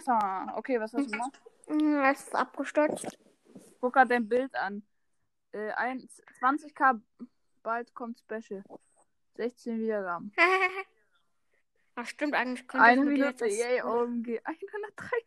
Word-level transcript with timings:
Nicer. 0.00 0.52
Okay, 0.56 0.80
was 0.80 0.92
hast 0.92 1.06
du 1.06 1.10
gemacht? 1.10 1.40
Hm, 1.66 2.02
Es 2.04 2.22
ist 2.22 2.34
abgestürzt. 2.34 3.18
Guck 3.80 3.94
grad 3.94 4.10
dein 4.10 4.28
Bild 4.28 4.54
an. 4.54 4.82
Äh, 5.52 5.70
ein, 5.72 6.08
20k, 6.40 7.00
bald 7.62 7.94
kommt 7.94 8.18
Special. 8.20 8.62
16 9.36 9.78
Wiedergaben. 9.80 10.32
Ach, 11.94 12.06
stimmt, 12.06 12.34
eigentlich 12.34 12.66
könnte 12.66 12.86
Eine 12.86 13.04
Minute, 13.04 13.46
yay, 13.46 13.82
OMG. 13.82 14.40
183. 14.44 15.26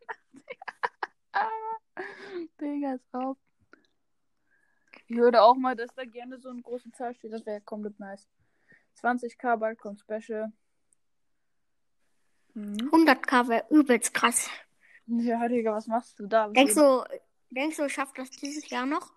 Digga, 2.61 2.93
ist 2.93 3.13
auf. 3.13 3.37
Ich 5.07 5.17
würde 5.17 5.41
auch 5.41 5.55
mal, 5.55 5.75
dass 5.75 5.93
da 5.95 6.05
gerne 6.05 6.39
so 6.39 6.49
eine 6.49 6.61
große 6.61 6.91
Zahl 6.91 7.13
steht. 7.15 7.33
Das 7.33 7.45
wäre 7.45 7.61
komplett 7.61 7.99
nice. 7.99 8.27
20k, 9.01 9.57
bald 9.57 9.79
kommt 9.79 9.99
Special. 9.99 10.51
Mhm. 12.53 12.89
100k 12.91 13.47
wäre 13.49 13.65
übelst 13.69 14.13
krass. 14.13 14.49
Ja, 15.07 15.47
Digga, 15.47 15.73
was 15.73 15.87
machst 15.87 16.19
du 16.19 16.27
da? 16.27 16.47
Denkst 16.47 16.75
du, 16.75 17.03
denkst 17.49 17.77
du, 17.77 17.85
ich 17.85 17.93
schaff 17.93 18.13
das 18.13 18.29
dieses 18.29 18.69
Jahr 18.69 18.85
noch? 18.85 19.11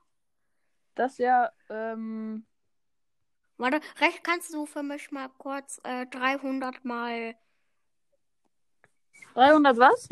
Das 0.95 1.19
ja, 1.19 1.53
ähm, 1.69 2.47
Warte, 3.59 3.81
recht 4.01 4.23
kannst 4.23 4.53
du 4.53 4.67
für 4.67 4.83
mich 4.83 5.11
mal 5.11 5.29
kurz 5.39 5.81
äh, 5.85 6.07
300 6.07 6.85
mal 6.85 7.35
300 9.35 9.79
was? 9.79 10.09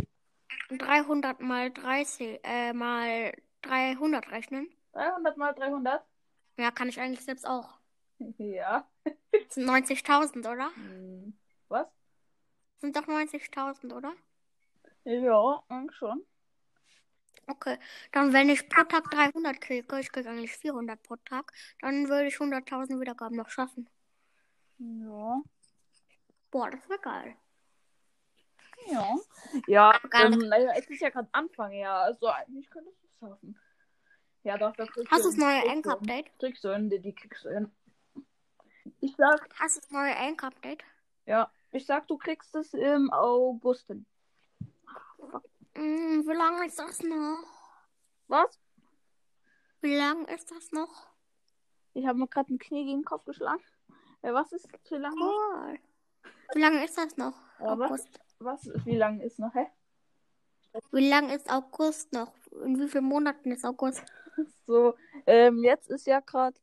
300 0.71 1.41
mal 1.41 1.71
30 1.71 2.41
äh, 2.43 2.73
mal 2.73 3.33
300 3.63 4.31
rechnen? 4.31 4.69
300 4.93 5.37
mal 5.37 5.53
300? 5.53 6.03
Ja, 6.57 6.71
kann 6.71 6.89
ich 6.89 7.01
eigentlich 7.01 7.25
selbst 7.25 7.47
auch. 7.47 7.69
Ja. 8.39 8.87
Das 9.33 9.55
sind 9.55 9.67
90.000, 9.67 10.47
oder? 10.49 10.71
Hm, 10.77 11.37
Was? 11.69 11.89
Sind 12.79 12.97
doch 12.97 13.07
90.000, 13.07 13.93
oder? 13.93 14.13
Ja, 15.05 15.63
eigentlich 15.69 15.97
schon. 15.97 16.25
Okay, 17.47 17.79
dann 18.13 18.33
wenn 18.33 18.49
ich 18.49 18.69
pro 18.69 18.85
Tag 18.85 19.11
300 19.11 19.61
kriege, 19.61 20.01
ich 20.01 20.11
kriege 20.11 20.31
eigentlich 20.31 20.57
400 20.57 21.03
pro 21.03 21.17
Tag, 21.17 21.53
dann 21.81 22.09
würde 22.09 22.29
ich 22.29 22.37
100.000 22.37 23.01
Wiedergaben 23.01 23.37
noch 23.37 23.51
schaffen. 23.51 23.89
Ja. 24.79 25.43
Boah, 26.51 26.71
das 26.71 26.89
wäre 26.89 27.01
geil. 27.01 27.37
Ja. 28.87 29.17
Ja, 29.67 30.01
ähm, 30.15 30.39
naja, 30.49 30.73
es 30.77 30.89
ist 30.89 31.01
ja 31.01 31.11
gerade 31.11 31.29
Anfang, 31.33 31.73
ja. 31.73 32.03
Also 32.03 32.29
eigentlich 32.29 32.71
könntest 32.71 32.97
du 33.03 33.07
es 33.07 33.19
schaffen. 33.19 33.59
Ja, 34.43 34.59
doch, 34.59 34.75
das 34.77 34.91
kriegst 34.91 35.11
Hast 35.11 35.25
du 35.25 35.31
das 35.31 35.39
neue 35.39 35.71
Anchor-Update? 35.71 36.39
Kriegst 36.39 36.65
du 36.65 36.73
hin, 36.73 36.91
die, 36.91 37.01
die 37.01 37.15
kriegst 37.15 37.45
du 37.45 37.51
hin. 37.51 37.71
Ich 39.01 39.15
sag, 39.17 39.49
Hast 39.59 39.77
du 39.77 39.81
das 39.81 39.91
neue 39.91 40.17
Anchor-Update? 40.17 40.83
ja, 41.27 41.51
ich 41.73 41.87
sag, 41.87 42.07
du 42.09 42.19
kriegst 42.19 42.55
es 42.55 42.75
im 42.75 43.11
August 43.11 43.87
hin. 43.87 44.07
Hm, 45.77 46.27
wie 46.27 46.33
lange 46.33 46.67
ist 46.67 46.79
das 46.79 47.03
noch? 47.03 47.45
Was? 48.29 48.59
Wie 49.81 49.95
lange 49.95 50.33
ist 50.33 50.51
das 50.51 50.73
noch? 50.73 51.09
Ich 51.93 52.07
habe 52.07 52.19
mir 52.19 52.29
gerade 52.29 52.53
ein 52.53 52.59
Knie 52.59 52.85
gegen 52.85 53.01
den 53.01 53.05
Kopf 53.05 53.25
geschlagen. 53.25 53.63
Ja, 54.23 54.33
was 54.35 54.53
ist 54.53 54.67
wie 54.91 54.95
lange? 54.95 55.17
Cool. 55.17 55.79
Wie 56.55 56.61
lange 56.61 56.85
ist 56.85 56.97
das 56.97 57.17
noch? 57.17 57.35
Was? 57.59 57.81
August. 57.91 58.21
Was? 58.39 58.71
Wie 58.85 58.97
lange 58.97 59.25
ist 59.25 59.39
noch, 59.39 59.55
hä? 59.55 59.67
Wie 60.93 61.09
lange 61.09 61.35
ist 61.35 61.51
August 61.51 62.13
noch? 62.13 62.33
In 62.65 62.79
wie 62.81 62.89
vielen 62.89 63.05
Monaten 63.05 63.53
ist 63.53 63.65
August? 63.65 64.03
So, 64.67 64.95
ähm, 65.27 65.63
jetzt 65.63 65.89
ist 65.91 66.09
ja 66.09 66.19
gerade. 66.19 66.59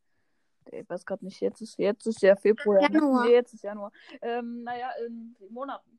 Ich 0.71 0.89
weiß 0.89 1.05
gerade 1.05 1.23
nicht, 1.23 1.39
jetzt 1.39 1.61
ist, 1.61 1.77
jetzt 1.77 2.05
ist 2.05 2.21
ja 2.21 2.35
Februar. 2.35 2.81
Januar. 2.81 3.25
Nee, 3.25 3.31
jetzt 3.31 3.53
ist 3.53 3.63
Januar. 3.63 3.93
Ähm, 4.21 4.63
naja, 4.63 4.91
in 5.05 5.37
Monaten. 5.49 5.97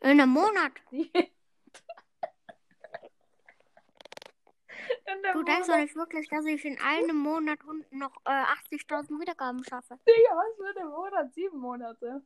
In 0.00 0.20
einem 0.20 0.28
Monat. 0.28 0.72
Du 5.32 5.42
denkst 5.42 5.68
doch 5.68 5.76
nicht 5.76 5.94
wirklich, 5.96 6.28
dass 6.28 6.44
ich 6.46 6.64
in 6.64 6.78
einem 6.80 7.16
Monat 7.16 7.58
noch 7.90 8.16
äh, 8.24 8.44
80.000 8.70 9.20
Wiedergaben 9.20 9.62
schaffe. 9.64 9.98
Digga, 10.06 10.34
was 10.34 10.56
für 10.56 10.80
ein 10.80 10.88
Monat? 10.88 11.34
Sieben 11.34 11.58
Monate. 11.58 12.22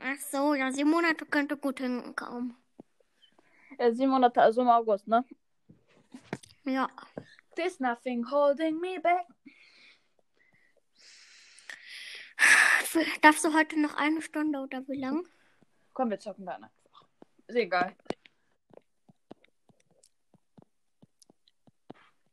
Ach 0.00 0.18
so, 0.30 0.54
ja, 0.54 0.70
sieben 0.72 0.90
Monate 0.90 1.26
könnte 1.26 1.56
gut 1.56 1.80
hinkommen. 1.80 2.56
ja, 3.78 3.92
sieben 3.92 4.10
Monate, 4.10 4.42
also 4.42 4.62
im 4.62 4.68
August, 4.68 5.06
ne? 5.06 5.24
Ja. 6.64 6.88
There's 7.54 7.80
nothing 7.80 8.24
holding 8.30 8.80
me 8.80 9.00
back. 9.00 9.26
Darfst 13.22 13.44
du 13.44 13.52
heute 13.52 13.80
noch 13.80 13.94
eine 13.94 14.22
Stunde 14.22 14.60
oder 14.60 14.86
wie 14.88 15.00
lang? 15.00 15.26
Komm, 15.98 16.10
wir 16.10 16.20
zocken 16.20 16.46
dann 16.46 16.62
einfach. 16.62 17.02
Ist 17.48 17.56
egal. 17.56 17.96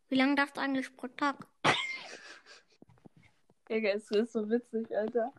Wie 0.07 0.13
lange 0.13 0.35
darfst 0.35 0.55
du 0.55 0.61
eigentlich 0.61 0.95
pro 0.95 1.07
Tag? 1.07 1.47
Digga, 3.67 3.89
es 3.89 4.11
ist 4.11 4.33
so 4.33 4.47
witzig, 4.47 4.95
Alter. 4.95 5.33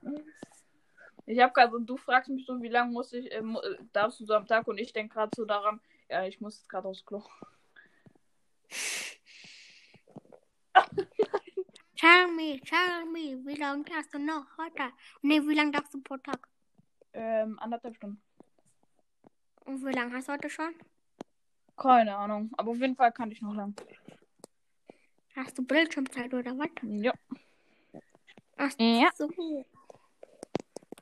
Ich 1.26 1.38
hab 1.38 1.54
gerade, 1.54 1.76
und 1.76 1.86
du 1.86 1.96
fragst 1.96 2.28
mich 2.28 2.44
so, 2.44 2.60
wie 2.60 2.68
lange 2.68 2.90
muss 2.90 3.12
ich, 3.12 3.30
äh, 3.30 3.38
äh, 3.38 3.78
darfst 3.92 4.18
du 4.18 4.24
so 4.24 4.34
am 4.34 4.48
Tag? 4.48 4.66
Und 4.66 4.78
ich 4.78 4.92
denk 4.92 5.12
gerade 5.12 5.30
so 5.36 5.44
daran, 5.44 5.80
ja, 6.08 6.24
ich 6.24 6.40
muss 6.40 6.58
jetzt 6.58 6.68
gerade 6.68 6.88
aufs 6.88 7.04
Klo. 7.04 7.22
Tell 11.94 12.26
me, 12.32 12.60
tell 12.62 13.06
me, 13.06 13.46
wie 13.46 13.54
lange 13.54 13.84
darfst 13.84 14.12
du 14.12 14.18
noch 14.18 14.58
heute? 14.58 14.92
Nee, 15.22 15.40
wie 15.42 15.54
lange 15.54 15.70
darfst 15.70 15.94
du 15.94 16.02
pro 16.02 16.16
Tag? 16.16 16.48
Ähm, 17.18 17.58
anderthalb 17.58 17.96
Stunden. 17.96 18.20
Und 19.64 19.84
wie 19.84 19.92
lange 19.92 20.14
hast 20.14 20.28
du 20.28 20.32
heute 20.34 20.50
schon? 20.50 20.74
Keine 21.76 22.14
Ahnung. 22.16 22.50
Aber 22.58 22.72
auf 22.72 22.76
jeden 22.78 22.94
Fall 22.94 23.10
kann 23.10 23.30
ich 23.30 23.40
noch 23.40 23.54
lang. 23.54 23.74
Hast 25.34 25.56
du 25.58 25.64
Bildschirmzeit 25.64 26.32
oder 26.34 26.56
was? 26.58 26.68
Ja. 26.82 27.12
Ach 28.58 28.70
Ja. 28.78 29.08
so. 29.14 29.30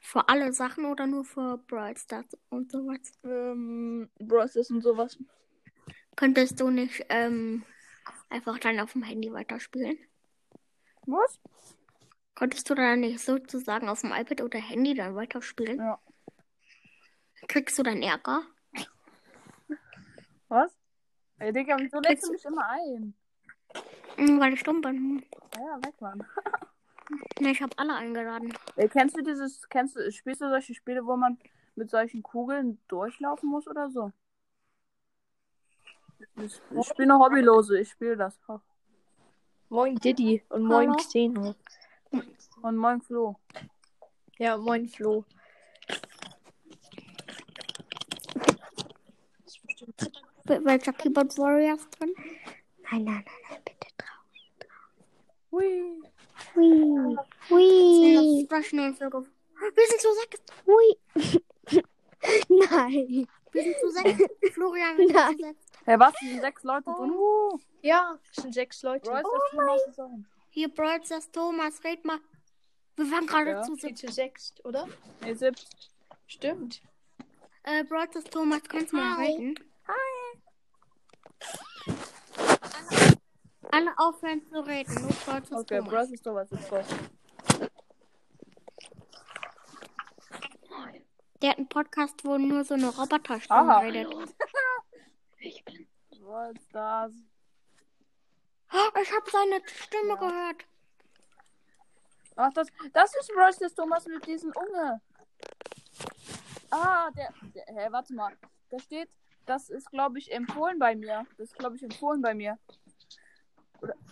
Für 0.01 0.29
alle 0.29 0.53
Sachen 0.53 0.85
oder 0.85 1.07
nur 1.07 1.25
für 1.25 1.59
Brawl 1.59 1.97
Stars 1.97 2.27
und 2.49 2.71
sowas? 2.71 3.13
Ähm, 3.25 4.09
Bros. 4.21 4.55
und 4.71 4.83
sowas. 4.83 5.19
Könntest 6.15 6.61
du 6.61 6.71
nicht 6.71 7.05
ähm, 7.09 7.65
einfach 8.29 8.59
dann 8.61 8.79
auf 8.79 8.93
dem 8.93 9.03
Handy 9.03 9.33
weiterspielen? 9.33 9.99
Was? 11.07 11.41
Könntest 12.35 12.69
du 12.69 12.75
dann 12.75 13.01
nicht 13.01 13.21
sozusagen 13.21 13.89
auf 13.89 14.01
dem 14.01 14.13
iPad 14.13 14.43
oder 14.43 14.59
Handy 14.59 14.95
dann 14.95 15.15
weiterspielen? 15.15 15.79
Ja. 15.79 15.99
Kriegst 17.49 17.79
du 17.79 17.83
dann 17.83 18.03
Ärger? 18.03 18.43
Was? 20.49 20.73
Ey, 21.39 21.53
Digga, 21.53 21.77
wieso 21.79 21.99
lädst 22.01 22.27
du 22.27 22.33
mich 22.33 22.45
immer 22.45 22.69
ein? 22.69 23.15
Hm, 24.17 24.41
Weil 24.41 24.55
ich 24.55 24.63
dumm 24.63 24.81
bin. 24.81 25.25
Ja, 25.55 25.79
weg, 25.85 26.01
Mann. 26.01 26.25
Ne, 27.39 27.51
ich 27.51 27.61
habe 27.61 27.77
alle 27.79 27.95
eingeladen. 27.95 28.57
Ey, 28.77 28.89
kennst 28.89 29.15
du 29.15 29.23
dieses, 29.23 29.69
kennst 29.69 29.95
du, 29.95 30.11
spielst 30.11 30.41
du 30.41 30.49
solche 30.49 30.75
Spiele, 30.75 31.05
wo 31.05 31.17
man 31.17 31.39
mit 31.75 31.91
solchen 31.91 32.23
Kugeln 32.23 32.79
durchlaufen 32.89 33.51
muss 33.51 33.69
oder 33.69 33.91
so? 33.91 34.11
Ich, 36.37 36.59
ich 36.71 36.87
spiele 36.87 37.13
eine 37.13 37.23
Hobbylose, 37.23 37.79
ich 37.79 37.91
spiele 37.91 38.17
das. 38.17 38.39
Moin 39.69 39.97
Diddy 39.97 40.43
und 40.49 40.65
moin? 40.65 40.97
Xeno. 40.97 41.55
Und 42.65 42.79
moin 42.79 43.03
Flo. 43.03 43.37
Ja, 44.39 44.57
moin 44.57 44.89
Flo. 44.89 45.27
Wel- 50.45 50.65
Welcher 50.65 50.93
Keyboard 50.95 51.37
Warrior 51.37 51.75
ist 51.77 51.91
drin? 51.99 52.15
Nein, 52.91 53.05
nein, 53.05 53.05
nein, 53.05 53.25
nein, 53.51 53.63
bitte 53.67 53.87
trau. 53.99 54.17
Hui. 55.51 56.03
Hui. 56.55 57.15
Das 57.17 57.51
Hui. 57.51 58.47
war 58.51 58.63
schnell 58.63 58.95
so 58.95 59.11
ge- 59.11 59.29
Wir 59.75 59.87
sind 59.87 60.01
zu 60.01 60.09
sechs. 60.21 60.43
Hui. 60.67 61.83
nein. 62.71 63.27
Wir 63.53 63.63
sind 63.63 63.77
zu 63.79 63.91
sechs. 63.91 64.19
Florian, 64.55 64.97
wir 64.97 65.07
sind 65.07 65.15
Nein. 65.17 65.37
zu 65.37 65.45
sechs. 65.45 65.61
Hey, 65.85 65.99
was? 66.01 66.15
Sind 66.19 66.41
sechs 66.41 66.63
Leute 66.63 66.85
drin? 66.97 67.11
Uh. 67.11 67.59
Ja, 67.83 68.19
es 68.31 68.43
sind 68.43 68.55
sechs 68.55 68.83
Leute. 68.83 69.11
Royce, 69.11 69.23
das 69.23 69.51
Thomas 69.97 70.25
Hier, 70.49 70.69
Brawl 70.69 71.05
Stars, 71.05 71.31
Thomas, 71.31 71.85
red 71.85 72.03
mal. 72.07 72.19
Wir 72.97 73.11
waren 73.11 73.27
gerade 73.27 73.51
Ja. 73.51 73.63
zu 73.63 73.75
sechs. 73.75 74.01
zu 74.01 74.11
sechs, 74.13 74.55
oder? 74.65 74.89
Nee, 75.23 75.35
sieb. 75.35 75.55
Stimmt. 76.27 76.81
Äh, 77.65 77.85
Stars, 77.85 78.25
Thomas, 78.25 78.63
kannst 78.69 78.93
du 78.93 78.97
mal 78.97 79.17
Hi. 79.17 79.27
reden? 79.33 79.55
Alle 83.71 83.93
aufhören 83.99 84.43
zu 84.49 84.61
reden. 84.61 84.95
Nur 85.03 85.13
Stars, 85.13 85.51
Okay, 85.51 85.79
Thomas. 85.79 85.93
Bros 85.93 86.11
ist 86.11 86.25
sowas 86.25 86.53
ist 86.53 86.71
raus. 86.71 86.87
Der 91.43 91.51
hat 91.51 91.59
einen 91.59 91.69
Podcast, 91.69 92.25
wo 92.25 92.39
nur 92.39 92.65
so 92.65 92.75
eine 92.75 92.89
Roboterstimme 92.89 93.59
Aha. 93.61 93.79
redet. 93.81 94.13
Ich 95.41 95.63
bin. 95.67 95.87
Was 96.21 96.55
das? 96.73 97.13
Oh, 98.73 98.99
ich 99.03 99.13
habe 99.13 99.31
seine 99.31 99.61
Stimme 99.67 100.17
gehört. 100.17 100.65
Ach, 102.37 102.53
das, 102.53 102.69
das 102.93 103.15
ist 103.17 103.31
des 103.61 103.75
Thomas 103.75 104.07
mit 104.07 104.27
diesem 104.27 104.53
Unge. 104.57 105.01
Ah, 106.71 107.11
der, 107.13 107.33
der. 107.55 107.65
Hä, 107.67 107.89
warte 107.91 108.15
mal. 108.15 108.33
Da 108.71 108.79
steht, 108.81 109.09
das 109.47 109.71
ist, 109.71 109.91
glaube 109.91 110.19
ich, 110.19 110.33
empfohlen 110.33 110.79
bei 110.79 110.97
mir. 110.97 111.25
Das 111.39 111.51
ist, 111.51 111.59
glaube 111.59 111.77
ich, 111.77 111.83
empfohlen 111.83 112.21
bei 112.23 112.35
mir. 112.35 112.59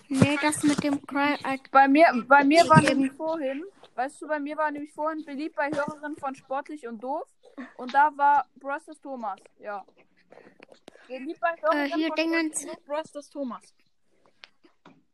Nee, 0.09 0.39
das 0.43 0.63
mit 0.63 0.83
dem 0.85 1.05
Cry. 1.07 1.35
äh, 1.45 1.59
Bei 1.71 1.89
mir, 1.89 2.07
bei 2.29 2.45
mir 2.45 2.69
war 2.69 2.81
nämlich 2.83 3.13
vorhin, 3.13 3.65
weißt 3.95 4.21
du, 4.21 4.29
bei 4.29 4.39
mir 4.39 4.57
war 4.57 4.71
nämlich 4.71 4.93
vorhin 4.93 5.25
beliebt 5.25 5.57
bei 5.57 5.71
Hörerinnen 5.71 6.17
von 6.19 6.35
Sportlich 6.35 6.87
und 6.87 7.03
Doof. 7.03 7.27
Und 7.77 7.93
da 7.95 8.17
war 8.17 8.47
Brosters 8.57 9.01
Thomas, 9.01 9.41
ja. 9.59 9.85
Beliebt 11.09 11.41
bei 11.41 11.57
Hörerinnen 11.61 11.91
Äh, 11.91 11.95
hier 11.95 12.09
von. 12.09 12.17
Sportlich 12.53 12.71
und 12.71 12.85
Brosters 12.87 13.31
Thomas. 13.31 13.75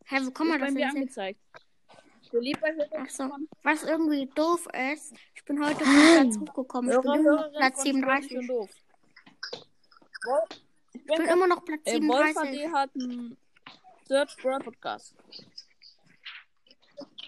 Hä, 0.04 0.16
wo 0.24 0.30
kann 0.32 0.48
man 0.48 0.56
Ist 0.56 0.60
bei 0.60 0.66
das 0.66 0.74
mir 0.74 0.88
angezeigt. 0.88 1.40
Beliebt 1.52 1.67
bei 2.30 2.72
Hörerinnen 2.74 3.06
Ach 3.06 3.10
so. 3.10 3.28
von 3.28 3.48
Was 3.62 3.82
irgendwie 3.84 4.26
doof 4.34 4.66
ist, 4.92 5.14
ich 5.34 5.44
bin 5.44 5.64
heute 5.64 5.84
von 5.84 5.94
Platz 5.94 6.38
hochgekommen. 6.38 6.90
Ich 6.90 7.00
bin 7.00 7.12
immer 7.14 7.32
noch 7.36 7.52
Platz 7.52 7.82
von 7.82 8.02
Sportlich 8.02 8.28
37. 8.28 8.38
und 8.38 8.46
Doof. 8.48 8.70
Wol- 10.24 10.42
Ich 10.92 11.00
Ich 11.00 11.06
bin 11.06 11.26
immer 11.26 11.46
noch 11.46 11.64
Platz 11.64 11.80
äh, 11.84 12.00
Wolf 12.02 12.26
37. 12.34 12.72
Hat 12.72 12.90
einen 12.94 13.36
Search 14.06 14.36
Brawl 14.42 14.58
Podcast. 14.60 15.14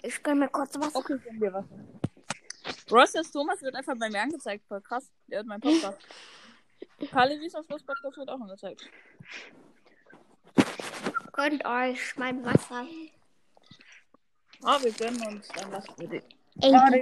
Ich 0.03 0.21
gönn 0.23 0.39
mir 0.39 0.49
kurz 0.49 0.75
was. 0.79 0.95
Okay, 0.95 1.17
geben 1.19 1.41
wir 1.41 1.53
was. 1.53 1.65
Brosters 2.87 3.31
Thomas 3.31 3.61
wird 3.61 3.75
einfach 3.75 3.95
bei 3.97 4.09
mir 4.09 4.21
angezeigt. 4.21 4.65
Voll 4.67 4.81
krass. 4.81 5.09
Der 5.27 5.39
hat 5.39 5.45
meinen 5.45 5.61
Podcast. 5.61 5.97
Kalle 7.11 7.39
Wies 7.39 7.55
auf 7.55 7.65
Schluss 7.65 7.83
Podcast 7.83 8.17
wird 8.17 8.29
auch 8.29 8.39
angezeigt. 8.41 8.87
Gönnt 11.33 11.65
euch 11.65 12.15
mein 12.17 12.43
Wasser. 12.43 12.85
Ah, 14.63 14.79
wir 14.81 14.91
gönnen 14.91 15.21
uns 15.27 15.47
dann 15.49 15.71
was 15.71 15.85
für 15.97 16.07
dich. 16.07 16.23
Ey, 16.61 16.71
warte. 16.73 16.97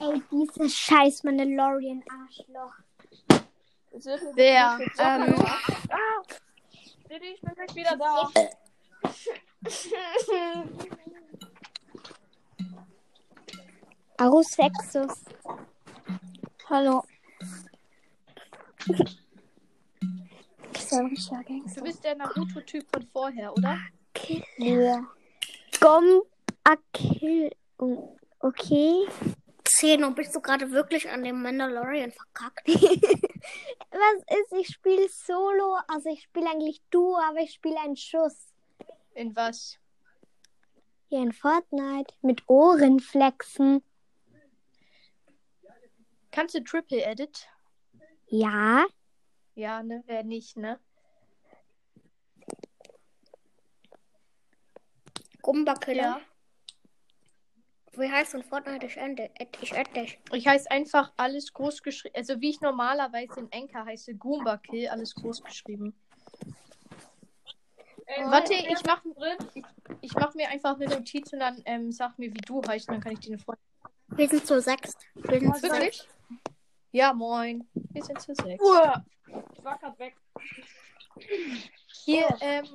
ey 0.00 0.22
dieses 0.32 0.74
scheiß 0.74 1.22
Mandalorian 1.24 2.02
Arschloch. 2.08 2.74
Es 3.92 4.04
wird 4.06 4.22
jetzt- 4.22 4.36
Wer? 4.36 4.78
Ähm, 4.98 5.34
Ah! 5.90 6.22
Didi, 7.10 7.26
ich 7.34 7.40
bin 7.40 7.54
gleich 7.54 7.74
wieder 7.74 7.96
da. 7.96 8.30
Arus 14.18 14.56
Vexus. 14.58 15.24
Hallo. 16.68 17.02
Ich 20.74 20.86
soll 20.86 21.06
richtig 21.06 21.74
Du 21.74 21.82
bist 21.82 22.04
der 22.04 22.16
Naruto-Typ 22.16 22.84
von 22.92 23.06
vorher, 23.12 23.52
oder? 23.52 23.78
Ja. 24.58 25.00
Gom 25.80 26.22
Akil. 26.64 27.50
Okay. 28.38 29.06
Zeno, 29.64 30.10
bist 30.10 30.34
du 30.34 30.40
gerade 30.40 30.70
wirklich 30.70 31.08
an 31.08 31.22
dem 31.22 31.42
Mandalorian 31.42 32.12
verkackt? 32.12 32.66
Was 32.68 34.38
ist? 34.38 34.52
Ich 34.52 34.68
spiele 34.68 35.08
Solo. 35.08 35.78
Also 35.88 36.10
ich 36.10 36.22
spiele 36.22 36.50
eigentlich 36.50 36.82
Duo, 36.90 37.16
aber 37.18 37.40
ich 37.40 37.52
spiele 37.52 37.78
einen 37.80 37.96
Schuss. 37.96 38.52
In 39.14 39.34
was? 39.34 39.78
Hier 41.08 41.22
in 41.22 41.32
Fortnite. 41.32 42.14
Mit 42.22 42.48
Ohrenflexen. 42.48 43.82
Kannst 46.30 46.54
du 46.54 46.62
Triple 46.62 47.02
Edit? 47.02 47.48
Ja. 48.28 48.86
Ja, 49.54 49.82
ne? 49.82 50.04
Wer 50.06 50.22
nicht, 50.22 50.56
ne? 50.56 50.78
Gumba-Killer. 55.42 56.20
Wie 57.96 58.10
heißt 58.10 58.34
du 58.34 58.38
in 58.38 58.44
Fortnite? 58.44 58.86
Ich 58.86 58.96
ende. 58.96 59.30
Ich 59.60 59.70
dich. 59.70 60.18
Ich 60.32 60.46
heiße 60.46 60.70
einfach 60.70 61.12
alles 61.16 61.52
groß 61.52 61.82
geschrieben. 61.82 62.14
Also 62.16 62.40
wie 62.40 62.50
ich 62.50 62.60
normalerweise 62.60 63.40
in 63.40 63.50
Enker 63.52 63.84
heiße, 63.84 64.14
Goomba 64.14 64.58
Kill, 64.58 64.88
alles 64.88 65.14
groß 65.14 65.42
geschrieben. 65.42 65.94
Ey, 68.06 68.24
Warte, 68.24 68.52
wer 68.52 68.70
ich 68.70 68.84
mach, 68.84 69.04
ich, 69.54 69.64
ich 70.00 70.14
mach 70.14 70.34
mir 70.34 70.48
einfach 70.48 70.74
eine 70.74 70.88
Notiz 70.88 71.32
und 71.32 71.40
dann 71.40 71.62
ähm, 71.64 71.92
sag 71.92 72.18
mir, 72.18 72.32
wie 72.32 72.40
du 72.40 72.60
heißt, 72.66 72.88
und 72.88 72.94
dann 72.94 73.02
kann 73.02 73.12
ich 73.12 73.20
dir 73.20 73.34
eine 73.34 73.38
Frage. 73.38 73.60
Wir 74.08 74.28
sind 74.28 74.46
zu 74.46 74.60
sechs. 74.60 74.96
Wir 75.14 75.40
sind 75.40 75.54
zu 75.54 75.60
sechs. 75.60 75.72
Wirklich? 75.72 76.08
Ja, 76.92 77.12
moin. 77.12 77.68
Wir 77.74 78.02
sind 78.02 78.20
zu 78.20 78.34
sechs. 78.34 78.62
Uah. 78.62 79.04
Ich 79.56 79.64
war 79.64 79.78
grad 79.78 79.98
weg. 79.98 80.16
Hier, 82.04 82.26
ähm, 82.40 82.66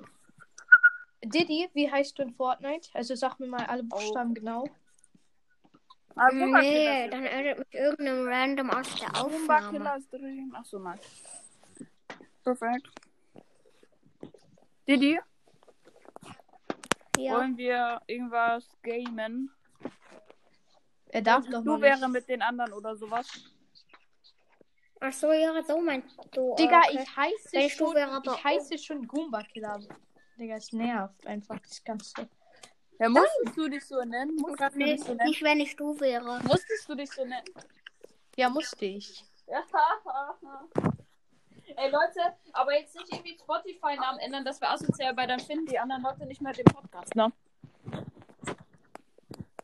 Diddy, 1.24 1.70
wie 1.74 1.92
heißt 1.92 2.18
du 2.18 2.24
in 2.24 2.34
Fortnite? 2.34 2.90
Also 2.94 3.16
sag 3.16 3.40
mir 3.40 3.48
mal 3.48 3.66
alle 3.66 3.84
Buchstaben 3.84 4.34
genau. 4.34 4.66
Ah, 6.18 6.30
Nee, 6.32 7.10
dann 7.10 7.26
edit 7.26 7.60
mit 7.60 7.74
irgendeinem 7.74 8.28
Random 8.28 8.70
aus 8.70 8.96
der 8.96 9.10
Aufnahme. 9.22 10.02
Drin. 10.12 10.52
Achso, 10.56 10.80
nice. 10.80 11.02
Perfekt. 12.44 12.88
Didi, 14.88 15.20
Ja. 17.18 17.34
wollen 17.34 17.58
wir 17.58 18.02
irgendwas 18.08 18.68
gamen? 18.84 19.52
Er 21.10 21.22
darf 21.22 21.46
doch 21.50 21.64
Du 21.64 21.82
wäre 21.82 22.00
nicht. 22.00 22.10
mit 22.10 22.30
den 22.30 22.42
anderen 22.42 22.74
oder 22.74 22.96
sowas. 22.96 23.28
Ach 25.00 25.12
so, 25.14 25.32
ja, 25.32 25.62
so 25.64 25.82
meinst 25.82 26.18
du. 26.32 26.56
Digga, 26.56 26.80
okay. 26.88 27.00
ich 27.02 27.16
heiße 27.18 27.70
schon, 27.70 27.96
ich 27.98 28.44
heiße 28.44 28.78
schon 28.78 29.08
Goomba 29.08 29.44
Killer. 29.44 29.80
Digga, 30.38 30.56
es 30.56 30.72
nervt 30.72 31.26
einfach 31.26 31.60
das 31.60 31.84
Ganze. 31.84 32.30
Ja, 33.00 33.10
musstest 33.10 33.58
du 33.58 33.68
dich 33.70 33.86
so 33.86 34.02
nennen? 34.04 34.36
Musstest 34.38 34.76
du 34.76 34.80
Nee, 34.80 34.96
dich 34.96 35.04
so 35.04 35.14
nennen? 35.14 35.30
nicht, 35.30 35.44
wenn 35.44 35.60
ich 35.60 35.76
du 35.76 36.00
wäre. 36.00 36.40
Musstest 36.44 36.88
du 36.88 36.96
dich 36.96 37.12
so 37.12 37.26
nennen? 37.26 37.46
Ja, 38.38 38.50
musste 38.50 38.86
ich. 38.86 39.24
Ja. 39.48 39.64
Ey 41.78 41.90
Leute, 41.90 42.36
aber 42.54 42.78
jetzt 42.78 42.96
nicht 42.96 43.12
irgendwie 43.12 43.38
Spotify-Namen 43.38 44.20
ändern, 44.20 44.46
das 44.46 44.62
wäre 44.62 44.72
asozial, 44.72 45.18
weil 45.18 45.28
dann 45.28 45.40
finden 45.40 45.66
die 45.66 45.80
anderen 45.80 46.04
Leute 46.04 46.26
nicht 46.26 46.42
mehr 46.42 46.54
den 46.54 46.66
Podcast, 46.66 47.14
ne? 47.16 47.34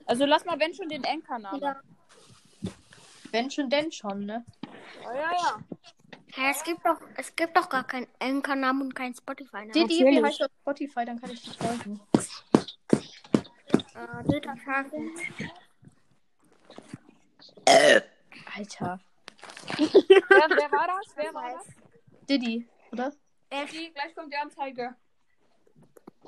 Also 0.06 0.25
lass 0.25 0.44
mal, 0.44 0.60
wenn 0.60 0.74
schon, 0.74 0.89
den 0.89 1.06
Anchor-Namen. 1.06 1.62
Ja. 1.62 1.80
Wenn 3.31 3.50
schon, 3.50 3.69
denn 3.69 3.92
schon, 3.92 4.25
ne? 4.25 4.44
Oh, 5.06 5.13
ja, 5.13 5.31
ja. 5.31 5.60
Hä, 6.33 6.50
es 6.50 6.63
gibt 6.63 6.86
doch, 6.86 7.00
es 7.18 7.36
gibt 7.36 7.56
doch 7.56 7.69
gar 7.69 7.83
keinen 7.86 8.07
Anchor-Namen 8.19 8.81
und 8.81 8.95
keinen 8.95 9.13
Spotify-Namen. 9.13 9.72
Didi, 9.72 10.04
wie 10.06 10.24
heißt 10.24 10.39
du 10.42 10.45
auf 10.45 10.51
Spotify? 10.62 11.06
Dann 11.06 11.22
kann 11.22 11.30
ich 11.30 11.44
dich 11.44 11.57
folgen. 11.57 12.01
Äh, 13.93 14.57
Schafen. 14.63 15.11
Alter. 18.55 18.99
Wer, 19.77 19.89
wer 19.89 20.71
war 20.71 20.88
das? 20.88 21.15
Wer 21.15 21.33
war 21.33 21.51
das? 21.51 21.67
Didi, 22.30 22.68
oder? 22.92 23.11
Die, 23.51 23.92
gleich 23.94 24.16
kommt 24.16 24.31
die 24.31 24.37
Anzeige. 24.37 24.95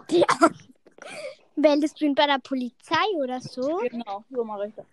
Die 0.10 0.26
Meldest 1.56 2.02
du 2.02 2.06
ihn 2.06 2.16
bei 2.16 2.26
der 2.26 2.40
Polizei 2.40 3.06
oder 3.18 3.40
so? 3.40 3.78
Genau, 3.78 4.26
so 4.30 4.44
mache 4.44 4.68
ich 4.68 4.76
das. 4.76 4.86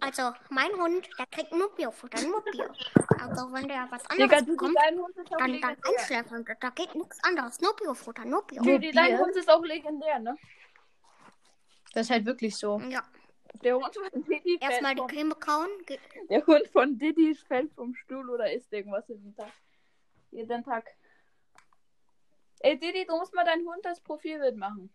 Also, 0.00 0.32
mein 0.48 0.70
Hund, 0.72 1.08
der 1.18 1.26
kriegt 1.26 1.52
nur 1.52 1.74
Biofutter, 1.74 2.22
nur 2.22 2.42
Bio. 2.44 2.64
Also, 3.20 3.52
wenn 3.52 3.68
der 3.68 3.86
was 3.90 4.02
Digga, 4.04 4.24
anderes 4.24 4.44
du, 4.44 4.52
bekommt, 4.52 4.76
dein 4.76 4.98
Hund 4.98 5.16
ist 5.16 5.32
auch 5.32 5.38
dann, 5.38 5.60
dann 5.60 5.76
einschläfern. 5.86 6.44
Da 6.60 6.70
geht 6.70 6.94
nichts 6.94 7.22
anderes. 7.22 7.60
Nur 7.60 7.76
Biofutter, 7.76 8.24
nur 8.24 8.44
Didi, 8.46 8.92
dein? 8.92 9.18
Hund 9.18 9.36
ist 9.36 9.50
auch 9.50 9.62
legendär, 9.62 10.18
ne? 10.18 10.36
Das 11.92 12.06
ist 12.06 12.10
halt 12.10 12.24
wirklich 12.24 12.56
so. 12.56 12.80
Ja, 12.88 13.02
Der 13.62 13.76
Hund 13.76 13.94
von 13.94 14.22
Didi 14.24 14.58
fällt 14.58 14.62
erstmal 14.62 14.94
die 14.94 15.00
vom, 15.00 15.08
Creme 15.08 15.38
kauen. 15.40 15.68
Der 16.30 16.46
Hund 16.46 16.68
von 16.68 16.98
Didi 16.98 17.34
fällt 17.34 17.72
vom 17.74 17.94
Stuhl 17.94 18.30
oder 18.30 18.50
isst 18.52 18.72
irgendwas 18.72 19.06
jeden 19.08 19.34
Tag. 19.36 19.52
Jeden 20.30 20.64
Tag. 20.64 20.86
Ey, 22.60 22.78
Didi, 22.78 23.04
du 23.06 23.16
musst 23.16 23.34
mal 23.34 23.44
deinen 23.44 23.66
Hund 23.66 23.84
als 23.86 24.00
Profilbild 24.00 24.56
machen. 24.56 24.94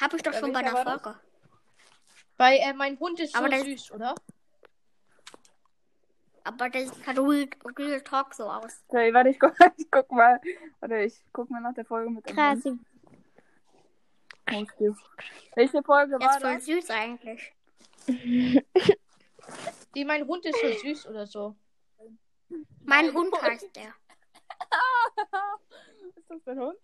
Hab 0.00 0.12
ich 0.14 0.22
doch 0.22 0.32
Ja, 0.32 0.40
schon 0.40 0.52
bei 0.52 0.62
der 0.62 0.72
das? 0.72 0.82
Folge. 0.82 1.20
Weil 2.36 2.58
äh, 2.60 2.72
mein 2.72 2.98
Hund 2.98 3.20
ist 3.20 3.34
Aber 3.36 3.46
so 3.46 3.52
das- 3.52 3.64
süß, 3.64 3.92
oder? 3.92 4.14
Aber 6.44 6.68
das 6.70 6.90
hat 7.06 7.18
Real, 7.18 7.48
Real 7.78 8.00
Talk 8.00 8.34
so 8.34 8.44
aus. 8.50 8.82
Okay, 8.88 9.14
warte, 9.14 9.30
ich 9.30 9.38
guck, 9.38 9.54
ich 9.76 9.88
guck 9.90 10.10
mal. 10.10 10.40
Warte, 10.80 10.96
ich 11.04 11.22
guck 11.32 11.48
mal 11.50 11.60
nach 11.60 11.74
der 11.74 11.84
Folge 11.84 12.10
mit 12.10 12.28
dem 12.28 12.34
Krass. 12.34 12.64
Hund. 12.64 12.84
Okay. 14.50 14.92
Welche 15.54 15.82
Folge 15.84 16.18
Der 16.18 16.26
war 16.28 16.36
ist 16.36 16.42
voll 16.42 16.54
das? 16.54 16.64
süß 16.66 16.90
eigentlich. 16.90 17.54
Die, 19.94 20.04
mein 20.04 20.26
Hund 20.26 20.44
ist 20.44 20.58
so 20.60 20.68
süß 20.88 21.06
oder 21.08 21.26
so. 21.26 21.54
Mein 22.84 23.12
Hund 23.14 23.32
heißt 23.40 23.74
der. 23.76 23.94
Ist 26.16 26.28
das 26.30 26.42
dein 26.44 26.58
Hund? 26.58 26.76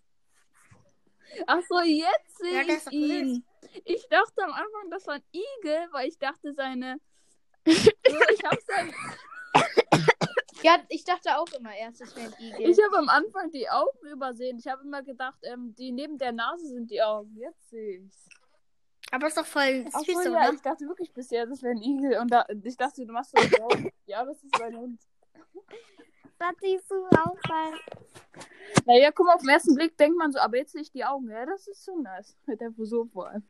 Ach 1.46 1.60
so, 1.68 1.80
jetzt 1.80 2.38
sehe 2.38 2.52
Ja, 2.52 2.62
ich 2.62 2.92
ihn. 2.92 3.44
Ich 3.84 4.08
dachte 4.08 4.42
am 4.44 4.52
Anfang, 4.52 4.90
das 4.90 5.06
war 5.06 5.14
ein 5.14 5.24
Igel, 5.32 5.88
weil 5.92 6.08
ich 6.08 6.18
dachte, 6.18 6.52
seine. 6.54 6.98
Ich 7.66 8.44
habe 8.44 8.58
sein... 8.66 8.94
Ja, 10.62 10.78
ich 10.88 11.04
dachte 11.04 11.38
auch 11.38 11.46
immer 11.56 11.74
erst, 11.74 12.00
es 12.00 12.16
wäre 12.16 12.26
ein 12.26 12.34
Igel. 12.38 12.70
ich 12.70 12.78
hab 12.82 12.92
am 12.94 13.08
Anfang 13.08 13.50
die 13.52 13.68
Augen 13.68 14.08
übersehen. 14.10 14.58
Ich 14.58 14.66
habe 14.66 14.82
immer 14.82 15.02
gedacht, 15.02 15.38
ähm, 15.42 15.74
die 15.76 15.92
neben 15.92 16.18
der 16.18 16.32
Nase 16.32 16.66
sind 16.66 16.90
die 16.90 17.00
Augen. 17.00 17.36
Jetzt 17.36 17.70
sehe 17.70 17.98
ich's. 18.00 18.28
Aber 19.10 19.28
ist 19.28 19.36
doch 19.36 19.46
voll 19.46 19.86
Ach 19.92 20.00
süß, 20.00 20.16
oder? 20.16 20.30
ja, 20.30 20.52
ich 20.52 20.60
dachte 20.60 20.86
wirklich 20.86 21.12
bisher, 21.12 21.46
das 21.46 21.62
wäre 21.62 21.74
ein 21.74 21.82
Igel. 21.82 22.18
Und 22.18 22.30
da, 22.30 22.44
ich 22.62 22.76
dachte, 22.76 23.06
du 23.06 23.12
machst 23.12 23.30
so 23.36 23.42
die 23.42 23.62
Augen. 23.62 23.90
Ja, 24.06 24.24
das 24.24 24.42
ist 24.42 24.58
mein 24.58 24.74
Hund. 24.76 25.00
Was 26.38 26.54
siehst 26.60 26.90
du 26.90 27.06
auffallen? 27.08 27.78
Naja, 28.86 29.10
guck 29.12 29.26
mal, 29.26 29.34
auf 29.34 29.40
den 29.40 29.50
ersten 29.50 29.74
Blick 29.74 29.96
denkt 29.96 30.16
man 30.18 30.30
so, 30.32 30.38
aber 30.38 30.56
jetzt 30.58 30.72
sehe 30.72 30.82
ich 30.82 30.90
die 30.92 31.04
Augen. 31.04 31.28
Ja, 31.30 31.44
das 31.46 31.66
ist 31.66 31.84
so 31.84 31.96
nice. 32.00 32.36
Mit 32.46 32.60
der 32.60 32.72
Frisur 32.72 33.08
vor 33.08 33.28
allem. 33.28 33.42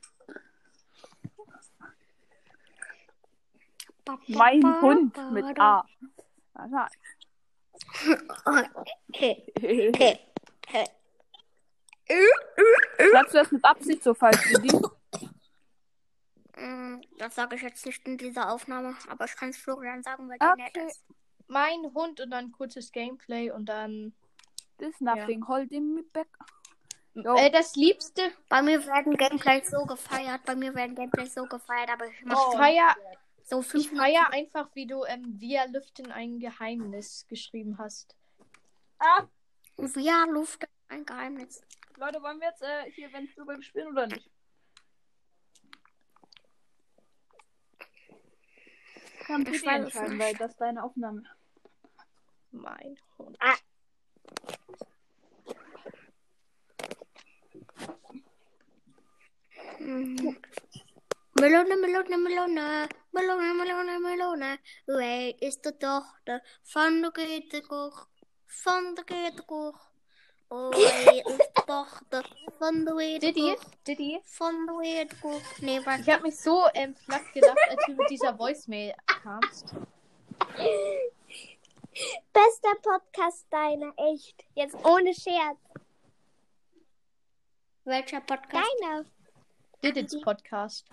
Mein 4.29 4.81
Hund 4.81 5.33
mit. 5.33 5.59
A. 5.61 5.85
Ah. 8.45 8.59
Sagst 13.13 13.35
du 13.35 13.39
das 13.39 13.53
mit 13.53 13.65
Absicht 13.65 14.03
so 14.03 14.13
falsch 14.15 14.39
wie 14.51 14.69
die? 14.69 14.77
Mm, 16.61 17.01
Das 17.19 17.35
sage 17.37 17.55
ich 17.57 17.63
jetzt 17.63 17.87
nicht 17.87 18.05
in 18.09 18.19
dieser 18.19 18.51
Aufnahme, 18.53 18.97
aber 19.09 19.27
ich 19.27 19.37
kann 19.37 19.51
es 19.51 19.57
Florian 19.59 20.03
sagen, 20.03 20.29
weil 20.29 20.39
der 20.39 20.53
Okay. 20.53 20.63
nett 20.63 20.77
ist. 20.89 21.05
Mein 21.49 21.93
Hund 21.95 22.21
und 22.21 22.31
dann 22.31 22.53
kurzes 22.53 22.93
Gameplay 22.93 23.51
und 23.51 23.67
dann. 23.67 24.15
This 24.79 25.01
nothing 25.01 25.47
holding 25.49 25.95
me 25.95 26.03
back. 26.05 26.29
Äh, 27.15 27.51
das 27.51 27.75
Liebste. 27.75 28.31
Bei 28.49 28.63
mir 28.63 28.85
werden 28.87 29.17
Gameplays 29.17 29.71
so 29.71 29.85
gefeiert, 29.85 30.45
bei 30.45 30.55
mir 30.55 30.75
werden 30.75 30.95
Gameplays 30.95 31.35
so 31.35 31.45
gefeiert, 31.47 31.91
aber 31.91 32.07
ich 32.07 32.21
Ich 32.21 32.25
mache 32.27 32.57
feier, 32.57 32.95
so 33.45 33.61
ich 33.75 33.91
feier 33.91 34.31
einfach, 34.31 34.69
wie 34.75 34.87
du 34.87 35.05
ähm, 35.05 35.41
via 35.41 35.65
Lüften 35.65 36.13
ein 36.13 36.39
Geheimnis 36.39 37.27
geschrieben 37.29 37.79
hast. 37.79 38.15
Ah, 39.01 39.25
Ja, 39.97 40.27
Luft, 40.31 40.69
ein 40.89 41.05
Geheimnis. 41.05 41.61
Leute, 41.97 42.23
wollen 42.23 42.41
wir 42.41 42.49
jetzt 42.49 42.63
äh, 42.63 42.91
hier 42.93 43.13
wenn 43.13 43.27
Flugzeug 43.27 43.65
spielen 43.65 43.89
oder 43.89 44.07
nicht? 44.07 44.31
Kann 49.27 49.43
Ich 49.43 49.67
entscheiden, 49.67 50.17
nicht. 50.17 50.19
weil 50.21 50.35
das 50.35 50.57
deine 50.57 50.83
Aufnahme. 50.83 51.23
Mein 52.51 52.99
Hund. 53.19 53.37
Mhm. 59.79 60.37
Melone, 61.41 61.77
Melone, 61.77 62.17
Melone, 62.19 62.89
Melone, 63.13 63.55
Melone, 63.55 63.99
Melone. 64.01 64.59
Wer 64.87 65.41
ist 65.43 65.65
die 65.65 65.73
Tochter 65.79 66.43
von 66.65 67.03
der 67.03 67.11
Güterkoch? 67.13 68.09
Von 68.47 68.95
der 68.97 69.05
Güterkoch. 69.05 69.79
Oh, 70.51 70.71
wer 70.73 71.27
ist 71.27 71.51
die 71.57 71.63
Tochter 71.67 72.25
von 72.59 72.85
der 72.85 72.95
Diddy? 73.21 73.33
Güterkoch? 73.51 73.71
Diddy? 73.87 74.21
Von 74.25 74.67
der 74.67 75.05
Güterkoch. 75.05 75.43
Nee, 75.61 75.79
Ich 75.79 75.87
warte. 75.87 76.13
habe 76.13 76.23
mich 76.25 76.37
so 76.41 76.67
ähm, 76.75 76.95
platt 77.07 77.33
gelacht, 77.33 77.59
als 77.71 77.85
du 77.87 77.93
mit 77.93 78.11
dieser 78.11 78.37
Voicemail 78.39 78.95
kamst. 79.07 79.75
Bester 82.33 82.75
Podcast 82.83 83.47
deiner, 83.51 83.93
echt. 83.97 84.45
Jetzt 84.55 84.75
ohne 84.85 85.13
Scherz. 85.15 85.59
Welcher 87.85 88.21
Podcast? 88.21 88.69
Deiner. 88.83 89.05
Diddy's 89.83 90.21
Podcast. 90.21 90.87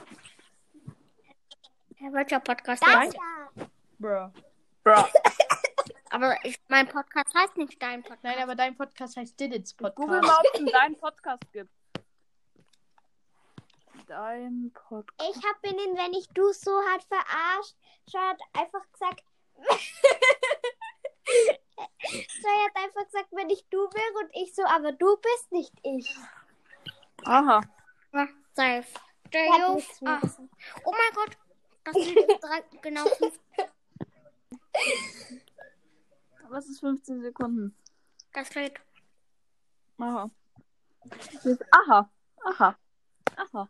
Ja, 1.99 2.11
welcher 2.11 2.39
Podcast? 2.39 2.83
Das 2.85 3.09
da. 3.13 3.67
Bro. 3.99 4.31
Bro. 4.83 5.05
Aber 6.09 6.37
ich, 6.43 6.59
mein 6.69 6.87
Podcast 6.87 7.33
heißt 7.35 7.57
nicht 7.57 7.81
dein 7.81 8.01
Podcast. 8.01 8.23
Nein, 8.23 8.39
aber 8.41 8.55
dein 8.55 8.75
Podcast 8.75 9.17
heißt 9.17 9.37
Google 9.37 9.63
Podcast. 9.77 10.07
mal, 10.07 10.21
ob 10.21 10.45
es 10.53 10.59
einen 10.59 10.67
deinen 10.67 10.97
Podcast 10.97 11.51
gibt. 11.51 11.71
Dein 14.07 14.71
Podcast. 14.73 15.35
Ich 15.35 15.43
hab 15.43 15.65
ihn, 15.65 15.97
wenn 15.97 16.13
ich 16.13 16.27
du 16.29 16.51
so 16.53 16.71
hart 16.71 17.03
verarscht, 17.03 17.75
Joy 18.07 18.21
hat 18.21 18.39
einfach 18.53 18.85
gesagt. 18.91 19.23
Joy 22.05 22.65
hat 22.65 22.83
einfach 22.83 23.05
gesagt, 23.05 23.29
wenn 23.31 23.49
ich 23.49 23.65
du 23.69 23.77
wäre 23.77 24.25
und 24.25 24.29
ich 24.33 24.53
so, 24.55 24.63
aber 24.63 24.91
du 24.91 25.17
bist 25.17 25.51
nicht 25.51 25.73
ich. 25.83 26.15
Aha. 27.23 27.61
Ja, 28.13 28.27
safe. 28.53 28.87
Ah. 30.05 30.19
gesagt. 30.19 30.49
Oh 30.85 30.91
mein 30.91 31.13
Gott. 31.13 31.37
Das 31.83 31.95
drei, 32.41 32.63
genau 32.81 33.05
fünf. 33.05 33.39
Was 36.49 36.67
ist 36.67 36.79
15 36.79 37.21
Sekunden? 37.21 37.75
Das 38.33 38.53
Lied. 38.55 38.73
Aha. 39.99 40.29
Ist 41.43 41.63
aha. 41.71 42.09
Aha. 42.43 42.77
Aha. 43.35 43.69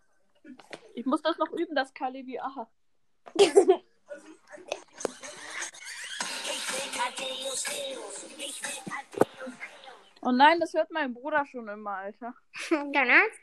Ich 0.94 1.06
muss 1.06 1.22
das 1.22 1.38
noch 1.38 1.52
üben, 1.52 1.76
das 1.76 1.94
Kali 1.94 2.26
wie 2.26 2.40
aha. 2.40 2.70
Oh 10.22 10.32
nein, 10.32 10.60
das 10.60 10.74
hört 10.74 10.90
mein 10.92 11.14
Bruder 11.14 11.46
schon 11.46 11.68
immer, 11.68 11.92
Alter. 11.98 12.34
Dein 12.70 13.10
Ernst? 13.10 13.40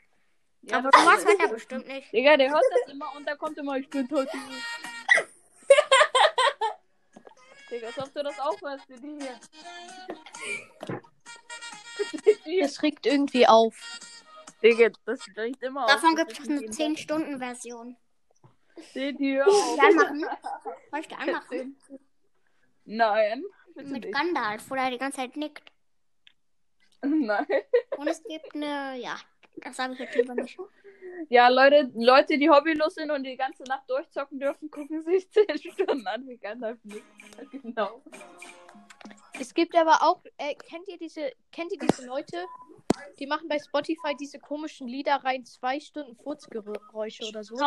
Ja, 0.63 0.77
Aber 0.79 0.89
das 0.91 1.01
du 1.03 1.09
hast 1.09 1.25
weiter 1.25 1.47
bestimmt 1.49 1.87
nicht. 1.87 2.11
Digga, 2.13 2.37
der 2.37 2.51
hört 2.51 2.63
das 2.85 2.93
immer 2.93 3.13
und 3.15 3.27
da 3.27 3.35
kommt 3.35 3.57
immer, 3.57 3.77
ich 3.77 3.89
bin 3.89 4.07
tot. 4.07 4.27
Digga, 7.71 7.87
als 7.87 7.99
ob 7.99 8.13
du 8.13 8.23
das 8.23 8.39
auch 8.39 8.61
hörst, 8.61 8.85
die 8.89 9.17
hier. 9.19 9.39
Das 12.61 12.81
regt 12.81 13.05
irgendwie 13.05 13.47
auf. 13.47 13.99
Digga, 14.61 14.89
das 15.05 15.21
riecht 15.37 15.61
immer 15.63 15.85
Davon 15.87 16.11
auf. 16.11 16.27
gibt 16.27 16.39
es 16.39 16.47
eine 16.49 16.59
10-Stunden-Version. 16.61 17.97
Seht 18.93 19.19
ihr? 19.19 19.45
Soll 19.45 19.75
ich 19.75 19.81
anmachen? 19.81 20.25
Soll 20.91 20.99
ich 20.99 21.07
die 21.07 21.15
anmachen? 21.15 21.77
Nein. 22.85 23.43
Mit 23.75 23.87
nicht. 23.87 24.13
Gandalf, 24.13 24.69
wo 24.69 24.75
er 24.75 24.91
die 24.91 24.97
ganze 24.97 25.17
Zeit 25.17 25.35
nickt. 25.35 25.71
Nein. 27.01 27.45
Und 27.97 28.07
es 28.07 28.23
gibt 28.23 28.55
eine, 28.55 28.97
ja, 28.97 29.17
das 29.57 29.75
sage 29.75 29.93
ich 29.93 29.99
jetzt 29.99 30.15
lieber 30.15 30.35
nicht. 30.35 30.57
Ja, 31.29 31.47
Leute, 31.47 31.91
Leute, 31.95 32.37
die 32.37 32.49
hobbylos 32.49 32.95
sind 32.95 33.11
und 33.11 33.23
die 33.23 33.37
ganze 33.37 33.63
Nacht 33.63 33.89
durchzocken 33.89 34.39
dürfen, 34.39 34.69
gucken 34.69 35.01
sich 35.01 35.29
10 35.31 35.57
Stunden 35.57 36.07
an, 36.07 36.27
wie 36.27 36.37
Gandalf 36.37 36.83
nicht. 36.83 37.03
Genau. 37.51 38.01
Es 39.39 39.53
gibt 39.53 39.75
aber 39.75 40.01
auch, 40.01 40.23
äh, 40.37 40.55
kennt 40.55 40.87
ihr 40.87 40.97
diese, 40.97 41.31
kennt 41.51 41.71
ihr 41.71 41.79
diese 41.79 42.05
Leute, 42.05 42.45
die 43.19 43.27
machen 43.27 43.47
bei 43.47 43.59
Spotify 43.59 44.15
diese 44.19 44.39
komischen 44.39 44.87
Lieder 44.87 45.15
rein, 45.23 45.45
zwei 45.45 45.79
Stunden 45.79 46.15
Furzgeräusche 46.15 47.27
oder 47.27 47.43
so. 47.43 47.55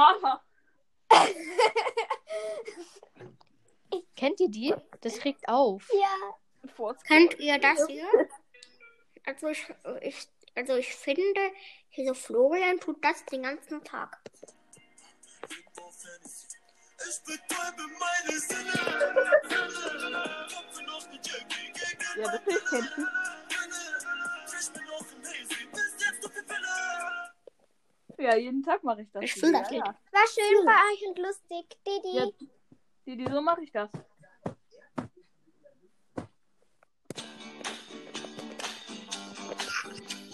Kennt 4.16 4.40
ihr 4.40 4.48
die? 4.48 4.74
Das 5.02 5.24
regt 5.24 5.48
auf. 5.48 5.88
Ja. 5.92 6.34
Kennt 7.06 7.38
ihr 7.38 7.58
das 7.58 7.86
hier? 7.86 8.08
Also 9.24 9.48
ich, 9.48 9.66
ich, 10.00 10.26
also 10.54 10.76
ich 10.76 10.94
finde, 10.94 11.52
dieser 11.96 12.14
Florian 12.14 12.80
tut 12.80 13.04
das 13.04 13.24
den 13.26 13.42
ganzen 13.42 13.84
Tag. 13.84 14.18
Ich 17.08 17.22
betäube 17.24 17.86
meine 17.98 18.40
Sinne. 18.40 18.72
Ja. 22.16 22.40
Ich 22.46 22.70
Welle. 26.48 27.32
Ja, 28.18 28.34
jeden 28.36 28.62
Tag 28.62 28.82
mache 28.82 29.02
ich 29.02 29.10
das. 29.12 29.22
Ich 29.22 29.34
fühl 29.34 29.52
das 29.52 29.70
ja. 29.70 29.84
War 29.84 30.26
schön 30.26 30.64
bei 30.64 30.72
euch 30.92 31.06
und 31.06 31.18
lustig. 31.18 31.76
Didi. 31.86 32.16
Ja, 32.16 32.26
die, 33.06 33.16
die, 33.16 33.30
so 33.30 33.40
mache 33.40 33.62
ich 33.62 33.72
das. 33.72 33.90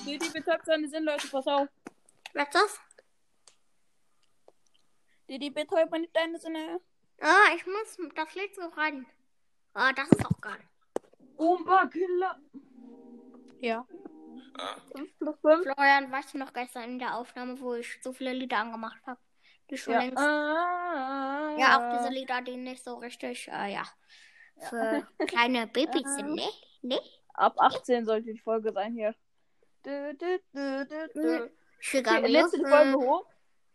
Die, 0.07 0.19
die 0.19 0.31
betäubt 0.31 0.67
seine 0.67 0.89
Sinn, 0.89 1.05
Leute, 1.05 1.29
pass 1.29 1.47
auf. 1.47 1.69
Was 2.35 2.45
ist 2.49 2.55
das? 2.55 2.81
Die, 5.29 5.39
die 5.39 5.51
betäubt 5.51 5.91
meine 5.91 6.09
deine 6.09 6.39
Sinne. 6.39 6.81
Ah, 7.21 7.55
ich 7.55 7.65
muss 7.67 7.99
das 8.15 8.35
Lied 8.35 8.55
so 8.55 8.67
rein. 8.69 9.07
Ah, 9.75 9.93
das 9.93 10.09
ist 10.11 10.27
auch 10.27 10.41
geil. 10.41 10.61
Umba 11.37 11.87
Killer. 11.87 12.41
Ja. 13.61 13.87
5 14.95 15.19
plus 15.19 15.41
5. 15.41 15.63
Florian, 15.63 16.11
weißt 16.11 16.35
du 16.35 16.39
noch 16.39 16.53
gestern 16.53 16.85
in 16.85 16.99
der 16.99 17.17
Aufnahme, 17.17 17.59
wo 17.61 17.75
ich 17.75 17.99
so 18.03 18.13
viele 18.13 18.33
Lieder 18.33 18.59
angemacht 18.59 19.01
habe? 19.07 19.21
Die 19.73 19.79
schon 19.79 19.95
Ja. 19.95 20.01
längst. 20.01 20.19
Ah, 20.19 21.57
Ja, 21.59 21.79
auch 21.79 21.91
diese 21.91 22.11
Lieder, 22.11 22.43
die 22.43 22.57
nicht 22.59 22.85
so 22.85 22.97
richtig, 22.97 23.49
äh, 23.49 23.73
ja, 23.73 23.85
für 24.69 25.03
kleine 25.27 25.67
Babys 25.67 26.15
sind, 26.15 26.35
ne? 26.37 26.49
Ne? 26.83 27.01
Ab 27.35 27.55
18 27.59 28.05
sollte 28.05 28.33
die 28.33 28.39
Folge 28.39 28.71
sein 28.73 28.93
hier. 28.93 29.15
Du, 29.83 30.15
du, 30.15 30.39
du, 30.53 30.85
du, 30.87 31.09
du. 31.15 31.51
She 31.81 32.03
got 32.03 32.21
Okay, 32.21 32.23
me 32.23 32.29
letzte 32.29 32.59
Folge 32.61 32.99
hoch. 32.99 33.27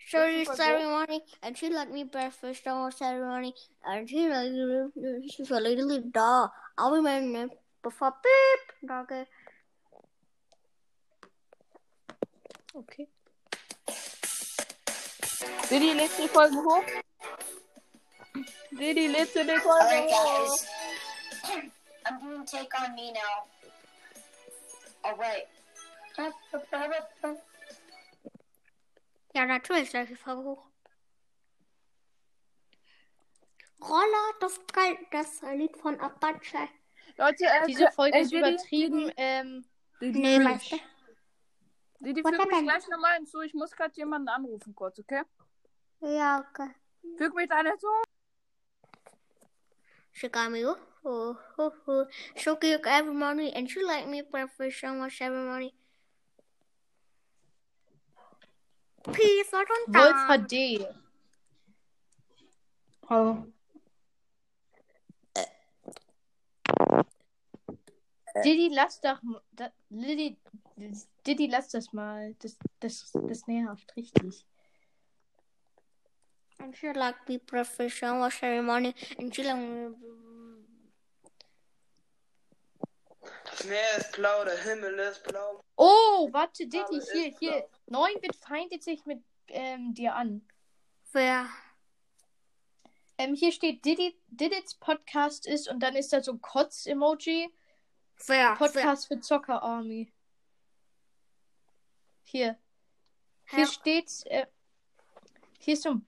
Sorry 0.08 0.46
ceremony, 0.46 1.22
and 1.42 1.58
she 1.58 1.70
like 1.70 1.89
me 1.89 2.04
breakfast 2.06 2.66
on 2.68 2.92
ceremony, 2.92 3.54
and 3.84 4.08
she 4.08 4.30
like 4.30 4.54
she's 5.30 5.50
a 5.51 5.60
little 5.60 6.00
dog. 6.12 6.51
I'll 6.77 6.92
remember 6.94 7.50
before 7.82 8.13
beep. 8.24 8.89
Dogge. 8.89 9.25
Okay. 12.75 13.08
Didi, 15.70 15.94
lädst 15.94 16.17
du 16.17 16.24
die 16.24 16.29
Folge 16.29 16.58
hoch? 16.58 16.84
Didi, 18.72 19.08
lädst 19.08 19.36
du 19.36 19.44
die 19.44 19.58
Folge 19.58 19.86
Alright, 19.86 20.12
hoch? 20.12 20.48
guys. 20.48 20.67
I'm 22.06 22.20
gonna 22.20 22.46
take 22.46 22.70
on 22.82 22.96
me 22.96 23.12
now. 23.12 23.48
Alright. 25.03 25.48
Ja, 29.34 29.46
natürlich, 29.46 29.91
da 29.91 30.01
ist 30.01 30.10
die 30.10 30.15
Folge 30.15 30.44
hoch. 30.44 30.63
Roller, 33.82 34.34
das, 34.39 34.60
das 35.12 35.41
Lied 35.53 35.77
von 35.77 36.00
Apache. 36.00 36.67
Leute, 37.17 37.46
äh, 37.46 37.65
Diese 37.67 37.91
Folge 37.91 38.17
äh, 38.17 38.22
ist 38.22 38.34
übertrieben. 38.34 39.12
Ähm, 39.17 39.65
Nee, 40.00 40.44
weißt 40.44 40.74
du? 40.74 40.79
Didi, 42.00 42.22
füg 42.22 42.38
mich 42.38 42.63
gleich 42.63 42.88
nochmal 42.89 43.16
hinzu. 43.16 43.42
Ich 43.42 43.54
muss 43.54 43.72
gerade 43.72 43.94
jemanden 43.96 44.30
anrufen 44.30 44.75
kurz, 44.75 45.00
okay? 45.00 45.24
Ja, 46.01 46.39
okay. 46.39 46.70
Füg 47.18 47.34
mich 47.34 47.50
da 47.50 47.63
so. 47.80 47.88
She 50.12 50.30
got 50.30 50.50
me, 50.50 50.66
oh, 50.66 50.77
oh, 51.58 51.72
oh. 51.88 52.06
She'll 52.36 52.56
give 52.56 52.82
every 52.86 53.13
money, 53.13 53.54
and 53.54 53.70
she 53.70 53.82
like 53.82 54.08
me 54.08 54.24
breakfast 54.24 54.80
so 54.80 54.94
much 54.94 55.22
every 55.22 55.44
money. 55.44 55.74
Peace, 59.13 59.54
I 59.54 59.63
don't 59.63 59.96
Wolf 59.96 60.27
die. 60.27 60.38
HD. 60.38 60.88
Hallo. 63.10 63.48
Didi, 68.44 68.70
lass 68.74 69.00
doch. 69.01 69.20
Da, 69.51 69.72
Lilly, 69.89 70.38
Didi, 71.27 71.48
lass 71.48 71.69
das 71.69 71.91
mal. 71.91 72.34
Das, 72.39 72.57
das, 72.79 73.12
das 73.12 73.48
nervt 73.48 73.96
richtig. 73.96 74.46
And 76.60 76.75
she 76.75 76.91
like 76.91 77.15
morning, 78.63 78.93
and 79.19 79.36
she 79.36 79.43
like 79.43 79.57
me. 79.57 79.96
Das 83.46 83.63
Meer 83.65 83.98
ist 83.98 84.12
blau, 84.13 84.43
der 84.46 84.57
Himmel 84.63 84.98
ist 85.00 85.24
blau. 85.24 85.62
Oh, 85.75 86.29
warte, 86.31 86.63
Aber 86.63 87.01
hier, 87.13 87.36
hier. 87.39 87.69
Neunbit 87.88 88.36
feindet 88.36 88.84
sich 88.84 89.05
mit 89.05 89.24
ähm, 89.50 89.93
dir 89.93 90.15
an. 90.15 90.48
Wer? 91.12 91.48
Ähm, 93.17 93.34
hier 93.34 93.51
steht 93.51 93.84
Didi, 93.84 94.17
Didits 94.27 94.75
Podcast 94.75 95.48
ist 95.48 95.67
und 95.69 95.81
dann 95.81 95.96
ist 95.96 96.13
da 96.13 96.22
so 96.22 96.34
ein 96.34 96.41
Kotz-Emoji. 96.41 97.53
Wer? 98.27 98.55
Podcast 98.55 99.07
für 99.07 99.19
Zocker 99.19 99.62
Army. 99.62 100.12
Hier. 102.29 102.57
Hier 103.46 103.60
Wer? 103.60 103.67
steht's. 103.67 104.24
Äh, 104.25 104.48
hier 105.60 105.75
ist 105.75 105.84
so 105.84 105.91
ein. 105.91 106.05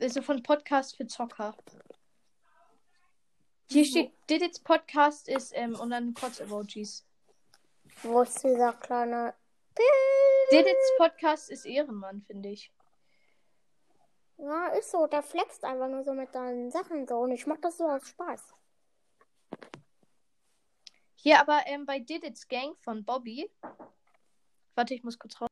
Also 0.00 0.22
von 0.22 0.42
Podcast 0.42 0.96
für 0.96 1.06
Zocker. 1.06 1.54
Hier 3.70 3.84
steht 3.84 4.12
Didits 4.30 4.60
Podcast 4.60 5.28
ist 5.28 5.52
ähm, 5.54 5.78
und 5.78 5.90
dann 5.90 6.14
Kotz-Emojis. 6.14 7.04
Wo 8.02 8.22
ist 8.22 8.42
dieser 8.42 8.72
kleine. 8.72 9.34
Didits 10.50 10.92
Podcast 10.96 11.50
ist 11.50 11.66
Ehrenmann, 11.66 12.22
finde 12.22 12.48
ich. 12.48 12.72
Ja, 14.38 14.68
ist 14.68 14.90
so. 14.90 15.06
Der 15.06 15.22
flext 15.22 15.64
einfach 15.64 15.88
nur 15.88 16.02
so 16.02 16.14
mit 16.14 16.32
seinen 16.32 16.70
Sachen 16.70 17.06
so. 17.06 17.18
Und 17.18 17.32
ich 17.32 17.46
mach 17.46 17.58
das 17.58 17.76
so 17.76 17.84
aus 17.84 18.08
Spaß. 18.08 18.54
Hier 21.16 21.40
aber 21.40 21.60
ähm, 21.66 21.84
bei 21.84 21.98
Didits 21.98 22.48
Gang 22.48 22.74
von 22.78 23.04
Bobby. 23.04 23.50
Warte, 24.78 24.94
ich 24.94 25.02
muss 25.02 25.18
kurz 25.18 25.40
raus. 25.40 25.48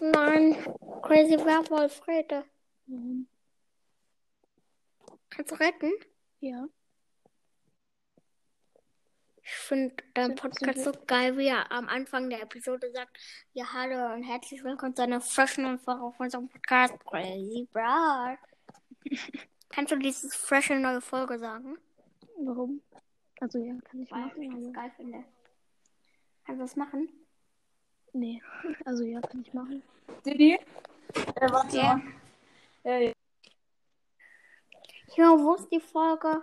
Nein. 0.00 0.56
Crazy 1.02 1.38
Werwolf, 1.38 2.04
rede. 2.08 2.44
Kannst 5.30 5.52
du 5.52 5.54
retten? 5.54 5.92
Ja. 6.40 6.66
Ich 9.40 9.52
finde 9.52 9.94
deinen 10.14 10.36
Sind- 10.36 10.40
Podcast 10.40 10.82
so 10.82 10.90
geil, 11.06 11.38
wie 11.38 11.46
er 11.46 11.70
am 11.70 11.88
Anfang 11.88 12.28
der 12.28 12.42
Episode 12.42 12.90
sagt: 12.90 13.16
Ja, 13.52 13.72
hallo 13.72 14.14
und 14.14 14.24
herzlich 14.24 14.64
willkommen 14.64 14.96
zu 14.96 15.02
einer 15.02 15.20
frischen 15.20 15.78
Folge 15.78 16.02
auf 16.02 16.18
unserem 16.18 16.48
Podcast 16.48 16.98
Crazy 17.06 17.68
Bra. 17.72 18.36
Kannst 19.68 19.92
du 19.92 19.96
dieses 19.96 20.34
frische 20.34 20.74
neue 20.74 21.00
Folge 21.00 21.38
sagen? 21.38 21.78
Warum? 22.38 22.82
Also 23.38 23.60
ja, 23.60 23.74
kann 23.84 24.02
ich 24.02 24.10
Weil 24.10 24.22
machen. 24.22 24.42
ich 24.42 24.64
das 24.64 24.72
geil 24.72 24.92
finde. 24.96 25.24
Kannst 26.44 26.60
du 26.60 26.64
das 26.64 26.76
machen? 26.76 27.08
Nee. 28.12 28.42
Also 28.84 29.04
ja, 29.04 29.20
kann 29.20 29.42
ich 29.42 29.52
machen. 29.54 29.82
Didi? 30.24 30.54
Äh, 30.54 31.52
warte 31.52 31.76
Ja. 31.76 31.94
mal. 31.94 32.02
Ja, 32.84 32.98
ja. 32.98 33.12
Ja, 35.14 35.38
wo 35.38 35.54
ist 35.54 35.68
die 35.70 35.80
Folge? 35.80 36.42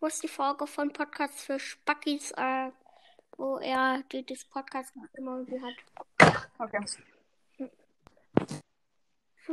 Wo 0.00 0.06
ist 0.06 0.22
die 0.22 0.28
Folge 0.28 0.66
von 0.66 0.92
Podcast 0.92 1.40
für 1.40 1.58
Spackis, 1.58 2.32
äh, 2.32 2.70
wo 3.36 3.58
er 3.58 4.02
die, 4.10 4.24
das 4.24 4.44
Podcast 4.44 4.92
immer 5.14 5.38
irgendwie 5.38 5.60
hat? 5.60 5.74
Okay. 6.58 6.80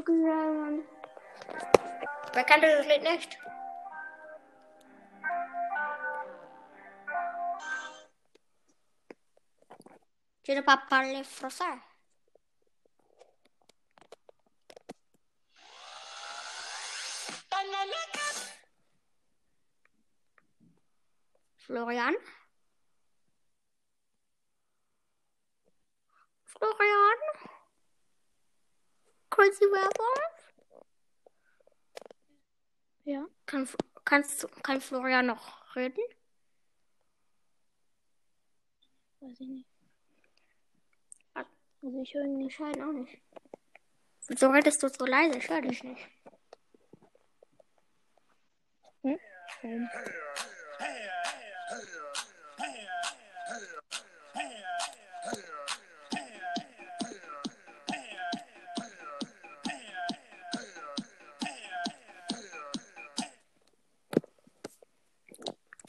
Mann. 0.06 0.84
Wer 2.34 2.44
kennt 2.46 2.64
das 2.64 2.88
Lied 2.88 3.04
nicht? 3.04 3.38
Tira 10.44 10.64
papà 10.64 11.04
le 11.04 11.24
frosar. 11.24 11.80
Florian? 21.72 22.16
Florian? 26.44 27.20
Crazy 29.30 29.66
Werewolf? 29.72 30.54
Ja. 33.06 33.26
Kann, 33.46 33.70
kannst, 34.04 34.48
kann 34.64 34.82
Florian 34.82 35.28
noch 35.28 35.76
reden? 35.76 36.04
Weiß 39.22 39.40
ich 39.40 39.48
nicht. 39.48 39.81
Also 41.84 42.02
ich 42.02 42.14
höre 42.14 42.26
höre 42.60 42.76
ihn 42.76 42.84
auch 42.84 42.94
nicht. 42.94 43.22
Wieso 44.28 44.50
redest 44.50 44.84
du 44.84 44.90
so 44.90 45.06
leise? 45.06 45.40
Ich 45.40 45.50
höre 45.50 45.62
dich 45.62 45.84
nicht. 45.84 46.08
Warum? 49.62 49.90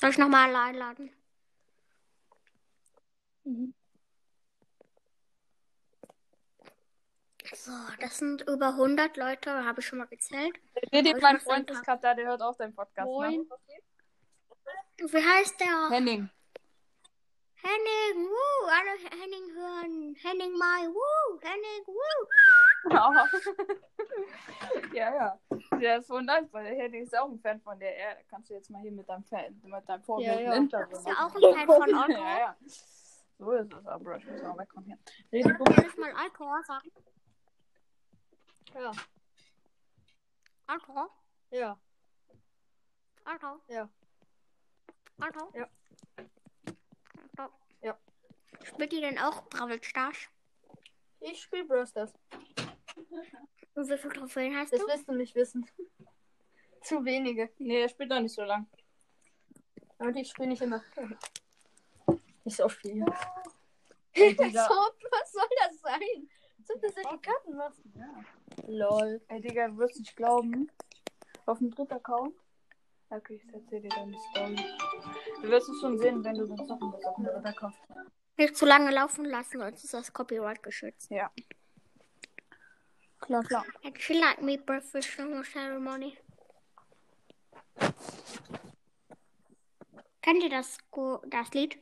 Soll 0.00 0.10
ich 0.10 0.18
nochmal 0.18 0.54
einladen? 0.54 1.10
Mhm. 3.44 3.74
So, 7.64 7.70
das 8.00 8.18
sind 8.18 8.42
über 8.48 8.70
100 8.70 9.16
Leute, 9.16 9.64
habe 9.64 9.78
ich 9.78 9.86
schon 9.86 10.00
mal 10.00 10.08
gezählt. 10.08 10.58
Ich 10.90 11.14
mein 11.20 11.38
Freund 11.38 11.70
ist 11.70 11.84
gerade 11.84 12.02
da, 12.02 12.12
der 12.12 12.26
hört 12.26 12.42
auch 12.42 12.56
deinen 12.56 12.74
Podcast. 12.74 13.06
Moin. 13.06 13.48
Ne? 14.98 15.06
Wie 15.08 15.24
heißt 15.24 15.60
der? 15.60 15.88
Henning. 15.90 16.28
Henning, 17.54 18.28
wuh, 18.28 18.66
alle 18.66 18.98
Henning 19.22 19.52
hören. 19.54 20.16
Henning 20.20 20.58
Mai, 20.58 20.88
wuh, 20.88 21.38
Henning, 21.40 21.86
wuh. 21.86 22.26
ja, 24.92 25.14
ja. 25.14 25.38
Der 25.80 25.98
ist 25.98 26.08
voll 26.08 26.24
nice, 26.24 26.52
weil 26.52 26.64
der 26.64 26.74
Henning 26.74 27.04
ist 27.04 27.16
auch 27.16 27.30
ein 27.30 27.38
Fan 27.38 27.60
von 27.60 27.78
der 27.78 27.96
R. 27.96 28.16
Da 28.16 28.22
kannst 28.28 28.50
du 28.50 28.54
jetzt 28.54 28.70
mal 28.70 28.82
hier 28.82 28.90
mit 28.90 29.08
deinem, 29.08 29.22
Fan, 29.22 29.60
mit 29.62 29.88
deinem 29.88 30.02
Vorbild 30.02 30.26
Ja, 30.34 30.40
ja. 30.40 30.50
ein 30.50 30.64
Interview 30.64 30.96
Ist 30.96 31.06
ja 31.06 31.12
machen. 31.12 31.44
auch 31.44 31.46
ein 31.48 31.54
Fan 31.54 31.66
von 31.66 31.94
Otto. 32.02 32.10
ja, 32.10 32.38
ja. 32.40 32.56
So 33.38 33.52
ist 33.52 33.72
es, 33.72 33.86
aber 33.86 34.16
ich 34.16 34.26
muss 34.26 34.42
auch 34.42 34.58
wegkommen 34.58 34.86
hier. 34.86 34.98
Rede 35.30 35.54
du. 35.54 35.62
Kann 35.62 35.86
ich 35.86 35.96
mal 35.96 36.10
Alkohol 36.16 36.60
sagen? 36.64 36.90
Ja. 38.74 38.92
Alkohol? 40.66 41.08
Ja. 41.50 41.78
Alkohol? 43.24 43.60
Ja. 43.68 43.88
Alkohol? 45.20 45.50
Ja. 45.54 45.68
Alkohol. 47.36 47.58
Ja. 47.82 47.98
Spielt 48.64 48.92
ihr 48.92 49.00
denn 49.02 49.18
auch 49.18 49.42
Bravel 49.48 49.82
Stars? 49.82 50.16
Ich 51.20 51.42
spiele 51.42 51.64
Brawl 51.64 51.86
Stars. 51.86 52.12
Und 53.74 53.88
wie 53.88 53.98
viele 53.98 54.12
Trophäen 54.14 54.56
hast 54.56 54.72
Das 54.72 54.80
du? 54.80 54.86
willst 54.86 55.08
du 55.08 55.12
nicht 55.12 55.34
wissen. 55.34 55.68
Zu 56.82 57.04
wenige. 57.04 57.50
Nee, 57.58 57.80
der 57.80 57.88
spielt 57.88 58.10
noch 58.10 58.20
nicht 58.20 58.34
so 58.34 58.42
lang. 58.42 58.66
Aber 59.98 60.10
ich 60.16 60.30
spiele 60.30 60.48
nicht 60.48 60.62
immer. 60.62 60.82
Nicht 62.44 62.56
so 62.56 62.68
viel. 62.68 63.04
Ey, 64.14 64.36
Was 64.36 64.46
Digga, 64.46 64.66
soll 64.68 65.48
das 65.60 65.80
sein? 65.80 66.28
Sind 66.72 66.84
das 66.84 66.94
solche 66.94 67.18
Kartenmasken? 67.18 67.92
ja. 67.96 68.24
Lol. 68.66 69.20
Ey, 69.28 69.40
Digga, 69.40 69.68
du 69.68 69.78
wirst 69.78 69.98
nicht 69.98 70.16
glauben. 70.16 70.70
Auf 71.46 71.58
dem 71.58 71.70
dritten 71.70 71.94
Account. 71.94 72.34
Okay, 73.10 73.34
ich 73.34 73.54
erzähl 73.54 73.82
dir 73.82 73.88
dann 73.90 74.10
die 74.10 74.18
Story. 74.30 74.56
Du 75.42 75.48
wirst 75.48 75.68
es 75.68 75.80
schon 75.80 75.98
sehen, 75.98 76.24
wenn 76.24 76.34
du 76.34 76.46
dann 76.46 76.66
zocken 76.66 76.90
bist 76.92 77.06
auf 77.06 77.16
dem 77.16 77.24
dritten 77.24 77.46
Account. 77.46 77.74
Nicht 78.38 78.56
zu 78.56 78.64
lange 78.64 78.90
laufen 78.90 79.24
lassen, 79.24 79.58
sonst 79.58 79.84
ist 79.84 79.94
das 79.94 80.12
Copyright 80.12 80.62
geschützt. 80.62 81.10
Ja. 81.10 81.30
Klar, 83.20 83.42
klar. 83.44 83.64
And 83.84 84.00
she 84.00 84.14
like 84.14 84.40
me 84.40 84.58
professional 84.58 85.44
ceremony. 85.44 86.16
Kennt 90.22 90.42
ihr 90.42 90.50
das, 90.50 90.78
das 91.26 91.52
Lied? 91.52 91.78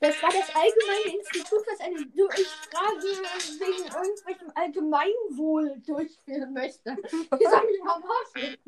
Das 0.00 0.22
war 0.22 0.30
das 0.30 0.54
allgemeine 0.54 1.16
Institut, 1.18 1.62
was 1.66 1.80
eine 1.80 2.06
Durchfrage 2.06 3.08
wegen 3.58 3.84
irgendwelchem 3.84 4.50
Allgemeinwohl 4.54 5.80
durchführen 5.86 6.52
möchte. 6.52 6.96
Wie 6.96 7.46
soll 7.46 7.68
ich 7.70 7.80
verarschen? 7.80 8.58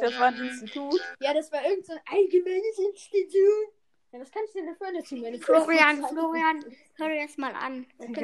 Das 0.00 0.18
war 0.18 0.26
ein 0.28 0.36
Institut. 0.36 1.00
Ja, 1.20 1.34
das 1.34 1.52
war 1.52 1.62
irgendein 1.62 1.84
so 1.84 1.92
ein 1.92 2.00
allgemeines 2.06 2.78
Institut. 2.78 3.72
Ja, 4.12 4.20
was 4.20 4.30
kann 4.30 4.42
ich 4.46 4.52
denn 4.52 4.66
dafür 4.66 4.94
erzählen? 4.94 5.22
Meine 5.22 5.38
Florian, 5.38 6.06
Florian, 6.06 6.64
hör 6.94 7.08
dir 7.08 7.26
das 7.26 7.36
mal 7.36 7.54
an. 7.54 7.86
Ich 7.98 8.06
ein 8.06 8.14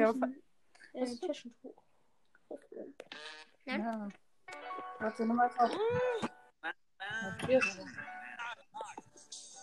äh, 0.93 1.27
Taschentuch. 1.27 1.75
Ja. 3.65 4.09
Warte, 4.99 5.25
nochmal 5.25 5.49
drauf. 5.49 5.71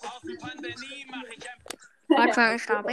Auf 0.02 0.20
die 0.22 0.36
Pandemie 0.36 1.06
mach 1.08 1.22
ich 1.24 1.48
ein 1.48 1.62
Warte, 2.08 2.54
ich 2.56 2.68
habe. 2.68 2.92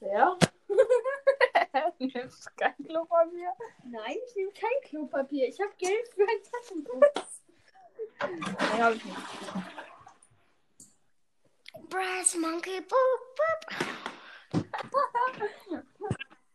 Ja? 0.00 0.36
Du 1.98 2.06
nimmst 2.06 2.56
kein 2.56 2.74
Klopapier. 2.86 3.52
Nein, 3.84 4.16
ich 4.26 4.36
nehme 4.36 4.52
kein 4.52 4.80
Klopapier. 4.84 5.48
Ich 5.48 5.58
habe 5.60 5.72
Geld 5.78 6.08
für 6.14 6.22
ein 6.22 6.42
Taschentuch. 6.50 7.00
Nee, 8.28 8.82
hab 8.82 8.94
ich 8.94 9.04
nicht. 9.04 9.16
Brass 11.88 12.34
Monkey, 12.36 12.80
boop, 12.80 13.36
boop. 13.36 14.64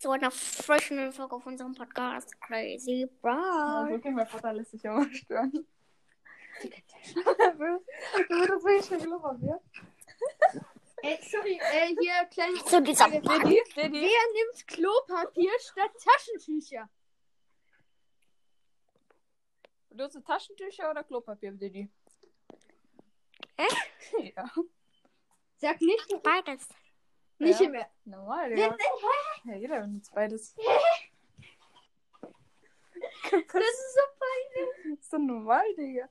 So 0.07 0.13
eine 0.13 0.31
frische 0.31 1.11
Folge 1.11 1.35
auf 1.35 1.45
unserem 1.45 1.75
Podcast. 1.75 2.39
Crazy 2.39 3.09
Ah, 3.23 3.83
Brass. 3.83 3.91
okay, 3.91 4.09
mein 4.11 4.25
Vater 4.25 4.53
lässt 4.53 4.71
sich 4.71 4.81
ja 4.81 4.93
mal 4.93 5.11
stören. 5.13 5.51
Du 6.63 8.35
würdest 8.35 8.63
wirklich 8.65 8.89
kein 8.89 9.01
Klopapier? 9.01 9.61
Ey, 11.03 11.19
sorry, 11.29 11.59
äh, 11.61 11.87
hier, 11.99 12.25
kleine 12.31 12.55
So 12.69 12.79
dieser. 12.79 13.09
Didi, 13.09 13.27
Didi. 13.27 13.61
Wer 13.75 13.91
nimmt 13.91 14.65
Klopapier 14.65 15.51
statt 15.59 15.91
Taschentücher? 16.01 16.89
Du 19.89 20.03
hast 20.05 20.25
Taschentücher 20.25 20.89
oder 20.89 21.03
Klopapier, 21.03 21.51
Didi? 21.51 21.91
Echt? 23.57 23.87
Ja. 24.37 24.49
Sag 25.57 25.81
nicht, 25.81 26.23
Beides. 26.23 26.69
nicht 27.39 27.59
Ja. 27.59 27.69
mehr. 27.69 27.89
Normal, 28.05 28.57
ja. 28.57 28.69
Denn? 29.47 29.53
Ja, 29.53 29.59
jeder 29.59 29.81
benutzt 29.81 30.13
beides. 30.13 30.55
Das 33.29 33.41
ist 33.43 33.93
so 33.93 34.01
peinlich. 34.19 34.99
ist 34.99 35.13
doch 35.13 35.19
normal, 35.19 35.65
Digga. 35.75 36.07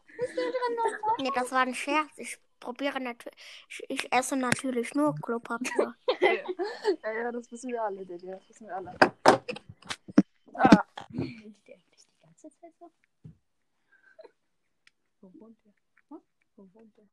Nee, 1.18 1.30
das 1.34 1.50
war 1.50 1.60
ein 1.60 1.74
Scherz. 1.74 2.10
Ich 2.16 2.38
probiere 2.60 3.00
natürlich. 3.00 3.38
Ich, 3.68 3.84
ich 3.88 4.12
esse 4.12 4.36
natürlich 4.36 4.94
nur 4.94 5.14
Klopapier. 5.14 5.94
Ja, 7.02 7.12
ja, 7.12 7.32
das 7.32 7.50
wissen 7.50 7.72
wir 7.72 7.82
alle, 7.82 8.04
Didi. 8.04 8.26
Das 8.26 8.48
wissen 8.48 8.66
wir 8.66 8.76
alle. 8.76 8.96
Ah. 10.54 10.84
Riecht 11.10 11.66
der 11.66 11.74
eigentlich 11.76 12.06
die 12.06 12.20
ganze 12.22 12.50
Zeit 12.50 12.72
so? 12.78 12.90
Wo 15.20 15.32
wohnt 15.40 15.58
der? 15.64 15.72
Hm? 16.08 16.20
Wo 16.56 16.74
wohnt 16.74 16.96
der? 16.96 17.08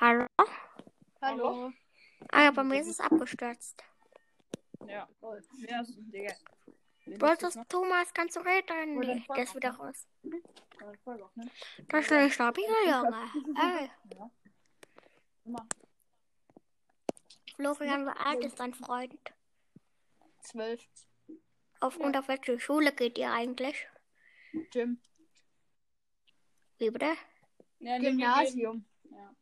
Hallo? 0.00 0.26
Hallo. 1.20 1.72
Ah 2.30 2.42
ja, 2.44 2.50
bei 2.50 2.64
mir 2.64 2.80
ist 2.80 2.88
es 2.88 3.00
abgestürzt. 3.00 3.82
Ja. 4.88 5.08
Ja, 5.68 5.80
ist- 5.80 5.96
Digga. 5.98 6.34
Wolltest 7.20 7.58
Thomas, 7.68 8.12
kannst 8.12 8.34
du 8.36 8.40
reden? 8.40 8.98
Nee, 8.98 9.24
der 9.28 9.42
ist 9.44 9.54
wieder 9.54 9.70
raus. 9.70 10.06
ne? 10.22 10.42
Das 11.88 12.04
ist 12.06 12.12
ein 12.12 12.30
stabiler 12.30 12.82
Junge. 12.84 13.30
Ey, 13.56 13.90
Ja. 14.16 14.30
Immer. 15.44 15.66
Florian, 17.56 18.06
wie 18.06 18.10
alt 18.18 18.44
ist 18.44 18.58
dein 18.58 18.74
Freund? 18.74 19.18
Zwölf. 20.40 20.82
Auf, 21.80 21.96
Und 21.98 22.16
auf 22.16 22.28
welche 22.28 22.58
Schule 22.58 22.92
geht 22.92 23.18
ihr 23.18 23.30
eigentlich? 23.30 23.86
Gym. 24.72 25.00
Wie 26.78 26.90
bitte? 26.90 27.14
Ja, 27.78 27.98
Gymnasium. 27.98 28.84
Ja. 29.10 29.34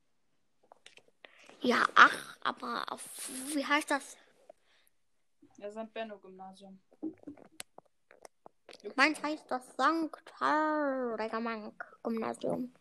Ja, 1.60 1.86
ach, 1.94 2.36
aber 2.42 2.92
auf. 2.92 3.02
Wie 3.54 3.64
heißt 3.64 3.90
das? 3.90 4.16
Ja, 5.56 5.70
St. 5.70 5.92
Benno 5.92 6.18
Gymnasium. 6.18 6.80
Meins 8.96 9.22
heißt 9.22 9.50
das 9.50 9.66
St. 9.72 10.40
Harrigermank 10.40 11.98
Gymnasium. 12.02 12.72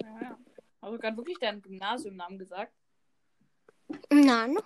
Ja, 0.00 0.20
ja. 0.22 0.38
Hast 0.80 0.92
du 0.92 0.98
gerade 0.98 1.16
wirklich 1.16 1.38
deinen 1.38 1.62
Gymnasiumnamen 1.62 2.38
gesagt? 2.38 2.72
Nein. 4.10 4.56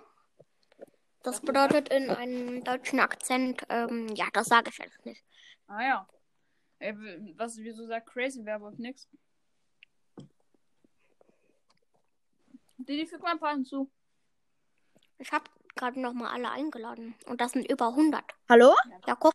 Das 1.23 1.41
bedeutet 1.41 1.89
in 1.89 2.09
einem 2.09 2.63
deutschen 2.63 2.99
Akzent, 2.99 3.61
ähm, 3.69 4.07
ja, 4.15 4.27
das 4.31 4.47
sage 4.47 4.69
ich 4.69 4.77
jetzt 4.77 5.05
nicht. 5.05 5.23
Ah 5.67 5.83
ja. 5.83 6.07
Ey, 6.79 6.95
was, 7.35 7.57
wieso 7.57 7.85
sagt 7.85 8.07
Crazy 8.07 8.45
Werwolf 8.45 8.77
nix? 8.77 9.09
Didi, 12.77 13.05
füg 13.05 13.21
mal 13.21 13.31
ein 13.31 13.39
paar 13.39 13.53
hinzu. 13.53 13.91
Ich 15.17 15.31
habe 15.31 15.43
gerade 15.77 15.99
noch 15.99 16.13
mal 16.13 16.29
alle 16.31 16.51
eingeladen. 16.51 17.15
Und 17.25 17.39
das 17.39 17.53
sind 17.53 17.69
über 17.69 17.87
100. 17.89 18.23
Hallo? 18.49 18.73
Ja, 19.05 19.15
guck. 19.15 19.33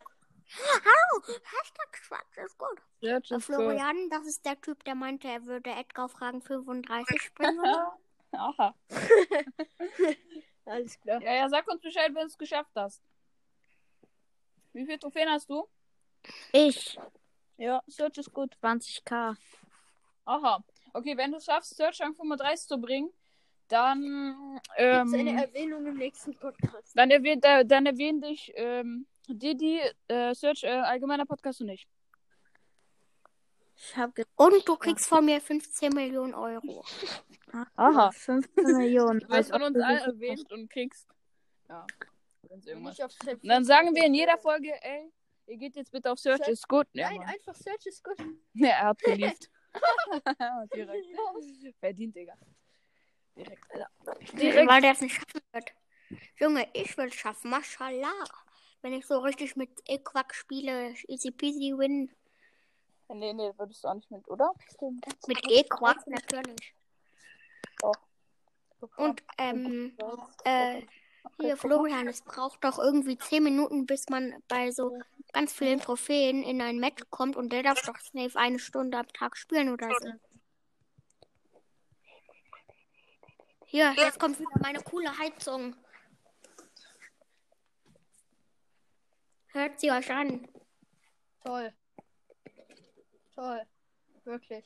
Hallo, 0.55 1.23
Hashtag 1.25 1.97
schwarz 2.03 2.37
ist 2.45 2.57
gut. 2.57 2.81
Der 3.01 3.17
is 3.17 3.29
good. 3.29 3.43
Florian, 3.43 4.09
das 4.09 4.27
ist 4.27 4.45
der 4.45 4.59
Typ, 4.61 4.83
der 4.83 4.93
meinte, 4.93 5.27
er 5.27 5.45
würde 5.45 5.71
Edgar 5.71 6.09
Fragen 6.09 6.41
35 6.41 7.21
springen. 7.21 7.63
Aha. 8.33 8.75
Alles 10.65 10.99
klar. 10.99 11.21
Ja, 11.21 11.33
ja, 11.33 11.49
sag 11.49 11.67
uns 11.67 11.81
Bescheid, 11.81 12.07
wenn 12.13 12.21
du 12.21 12.27
es 12.27 12.37
geschafft 12.37 12.71
hast. 12.75 13.01
Wie 14.73 14.85
viele 14.85 14.99
Trophäen 14.99 15.29
hast 15.29 15.49
du? 15.49 15.67
Ich. 16.51 16.97
Ja, 17.57 17.83
Search 17.87 18.17
ist 18.17 18.33
gut. 18.33 18.55
20k. 18.61 19.35
Aha. 20.25 20.63
Okay, 20.93 21.17
wenn 21.17 21.31
du 21.31 21.37
es 21.37 21.45
schaffst, 21.45 21.75
Search 21.75 22.01
Rang 22.01 22.15
35 22.15 22.67
zu 22.67 22.77
bringen, 22.79 23.11
dann, 23.67 24.59
ähm, 24.77 25.13
Erwähnung 25.13 25.85
im 25.85 25.97
nächsten 25.97 26.33
Podcast. 26.35 26.91
dann 26.95 27.11
erwähnt, 27.11 27.43
äh, 27.45 27.65
dann 27.65 27.85
erwähnen 27.85 28.21
dich, 28.21 28.51
ähm, 28.55 29.05
Didi, 29.27 29.79
äh, 30.07 30.33
Search, 30.33 30.63
äh, 30.63 30.69
allgemeiner 30.69 31.25
Podcast 31.25 31.61
und 31.61 31.69
ich. 31.69 31.87
Ich 33.75 33.97
hab 33.97 34.11
Und 34.35 34.67
du 34.67 34.75
kriegst 34.77 35.07
von 35.07 35.25
mir 35.25 35.41
15 35.41 35.93
Millionen 35.93 36.33
Euro. 36.33 36.83
Aha. 37.75 38.11
15 38.11 38.77
Millionen. 38.77 39.19
Du 39.19 39.29
wirst 39.29 39.51
von 39.51 39.63
uns 39.63 39.77
allen 39.79 39.99
erwähnt 39.99 40.51
und 40.51 40.69
kriegst. 40.69 41.07
Ja. 41.69 41.85
Und 42.49 42.65
dann 43.43 43.65
sagen 43.65 43.95
wir 43.95 44.05
in 44.05 44.13
jeder 44.13 44.37
Folge, 44.37 44.71
ey, 44.83 45.11
ihr 45.47 45.57
geht 45.57 45.75
jetzt 45.75 45.91
bitte 45.91 46.11
auf 46.11 46.19
Search, 46.19 46.39
Search- 46.41 46.49
ist 46.51 46.67
gut. 46.67 46.87
Ja, 46.93 47.09
Nein, 47.09 47.17
Mann. 47.17 47.27
einfach 47.29 47.55
Search 47.55 47.85
ist 47.85 48.03
gut. 48.03 48.17
Ja, 48.53 48.69
er 48.69 48.83
hat 48.89 48.99
geliebt. 49.01 49.49
Verdient, 51.79 52.15
Digga. 52.15 52.33
Direkt. 53.35 53.65
Direkt. 54.33 54.69
Weil 54.69 54.81
der 54.81 54.91
es 54.91 55.01
nicht 55.01 55.15
schaffen 55.15 55.41
wird. 55.51 55.73
Junge, 56.39 56.67
ich 56.73 56.97
will 56.97 57.07
es 57.07 57.15
schaffen. 57.15 57.49
Mashallah. 57.49 58.25
Wenn 58.81 58.93
ich 58.93 59.05
so 59.05 59.19
richtig 59.19 59.55
mit 59.55 59.69
Equack 59.87 60.35
spiele, 60.35 60.93
easy 61.07 61.31
peasy 61.31 61.73
win. 61.77 62.11
Nee, 63.09 63.33
nee, 63.33 63.51
würdest 63.57 63.83
du 63.83 63.87
auch 63.87 63.93
nicht 63.93 64.11
mit, 64.11 64.27
oder? 64.27 64.53
Mit 65.27 65.51
Equack 65.51 66.05
natürlich. 66.07 66.75
Doch. 67.79 67.93
Und, 68.97 69.23
ähm, 69.37 69.95
äh, 70.43 70.81
hier, 71.39 71.55
Florian, 71.55 72.07
es 72.07 72.21
braucht 72.21 72.63
doch 72.63 72.79
irgendwie 72.79 73.17
10 73.17 73.43
Minuten, 73.43 73.85
bis 73.85 74.09
man 74.09 74.35
bei 74.47 74.71
so 74.71 74.99
ganz 75.31 75.53
vielen 75.53 75.79
Trophäen 75.79 76.43
in 76.43 76.61
ein 76.61 76.79
Match 76.79 77.03
kommt 77.09 77.35
und 77.35 77.53
der 77.53 77.63
darf 77.63 77.81
doch 77.81 77.97
safe 77.97 78.37
eine 78.37 78.59
Stunde 78.59 78.97
am 78.97 79.07
Tag 79.07 79.37
spielen 79.37 79.69
oder 79.69 79.89
so. 80.01 80.09
Hier, 83.73 83.91
jetzt 83.93 84.19
kommt 84.19 84.39
wieder 84.39 84.51
meine 84.61 84.83
coole 84.83 85.17
Heizung. 85.17 85.75
Hört 89.47 89.79
sie 89.79 89.89
euch 89.89 90.11
an. 90.11 90.47
Toll. 91.43 91.73
Toll. 93.33 93.65
Wirklich. 94.25 94.63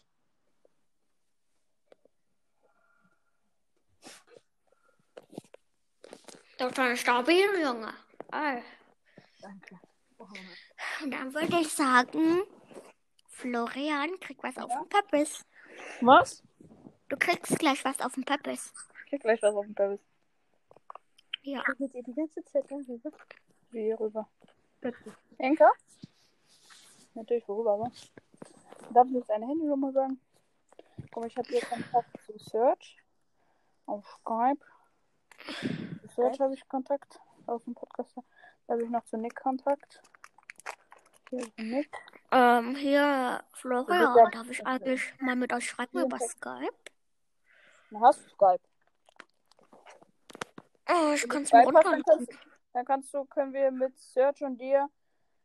Das 6.57 6.71
ist 6.73 6.79
eine 6.79 6.97
stabile 6.97 7.61
Junge. 7.61 7.93
Ey. 8.33 8.61
Danke. 9.39 9.79
Und 10.17 11.11
dann 11.11 11.33
würde 11.33 11.61
ich 11.61 11.71
sagen, 11.71 12.41
Florian 13.29 14.19
kriegt 14.19 14.43
was 14.43 14.57
auf 14.57 14.69
den 14.69 14.89
Peppes. 14.89 15.45
Was? 16.01 16.43
Du 17.07 17.15
kriegst 17.15 17.57
gleich 17.57 17.85
was 17.85 18.01
auf 18.01 18.15
den 18.15 18.25
Peppes. 18.25 18.73
Ich 19.07 19.11
krieg 19.11 19.21
gleich 19.21 19.41
was 19.41 19.55
auf 19.55 19.65
den 19.65 19.73
Peppes. 19.73 20.01
Ja. 21.43 21.63
Mit 21.77 21.93
ihr 21.93 22.03
die 22.03 22.13
ganze 22.13 22.43
Zeit 22.43 22.69
darüber. 22.69 23.09
Wie 23.71 23.83
hier 23.83 23.97
rüber. 23.97 24.27
Enker? 25.37 25.71
Natürlich, 27.13 27.47
worüber, 27.47 27.75
aber. 27.75 27.91
Darf 28.93 29.07
ich 29.07 29.13
jetzt 29.13 29.31
eine 29.31 29.47
Handynummer 29.47 29.93
sagen? 29.93 30.19
Komm, 31.13 31.23
ich 31.23 31.37
habe 31.37 31.47
hier 31.47 31.61
Kontakt 31.61 32.09
zu 32.25 32.37
Search. 32.37 32.97
Auf 33.85 34.05
Skype. 34.19 34.59
Zu 36.01 36.07
Search 36.13 36.41
habe 36.41 36.53
ich 36.53 36.67
Kontakt. 36.67 37.17
Auf 37.45 37.63
dem 37.63 37.75
Podcast. 37.75 38.13
Da 38.67 38.73
habe 38.73 38.83
ich 38.83 38.89
noch 38.89 39.05
zu 39.05 39.15
Nick 39.15 39.37
Kontakt. 39.37 40.01
Hier 41.29 41.39
ist 41.39 41.57
Nick. 41.57 41.95
Ähm, 42.33 42.75
hier, 42.75 43.41
Florian, 43.53 44.31
darf 44.33 44.49
ich 44.49 44.67
eigentlich 44.67 45.13
mal 45.21 45.37
mit 45.37 45.53
euch 45.53 45.69
schreiben 45.69 45.97
über 45.97 46.19
Skype? 46.19 46.75
Na, 47.89 48.01
hast 48.01 48.25
du 48.25 48.29
Skype? 48.31 48.59
Oh, 50.89 51.11
ich 51.13 51.27
kann 51.27 51.43
es 51.43 51.51
mir 51.51 51.63
runterladen. 51.63 52.03
kannst, 52.05 52.31
dann 52.73 52.85
kannst 52.85 53.13
du, 53.13 53.25
können 53.25 53.53
wir 53.53 53.71
mit 53.71 53.97
Search 53.97 54.41
und 54.41 54.57
dir. 54.59 54.89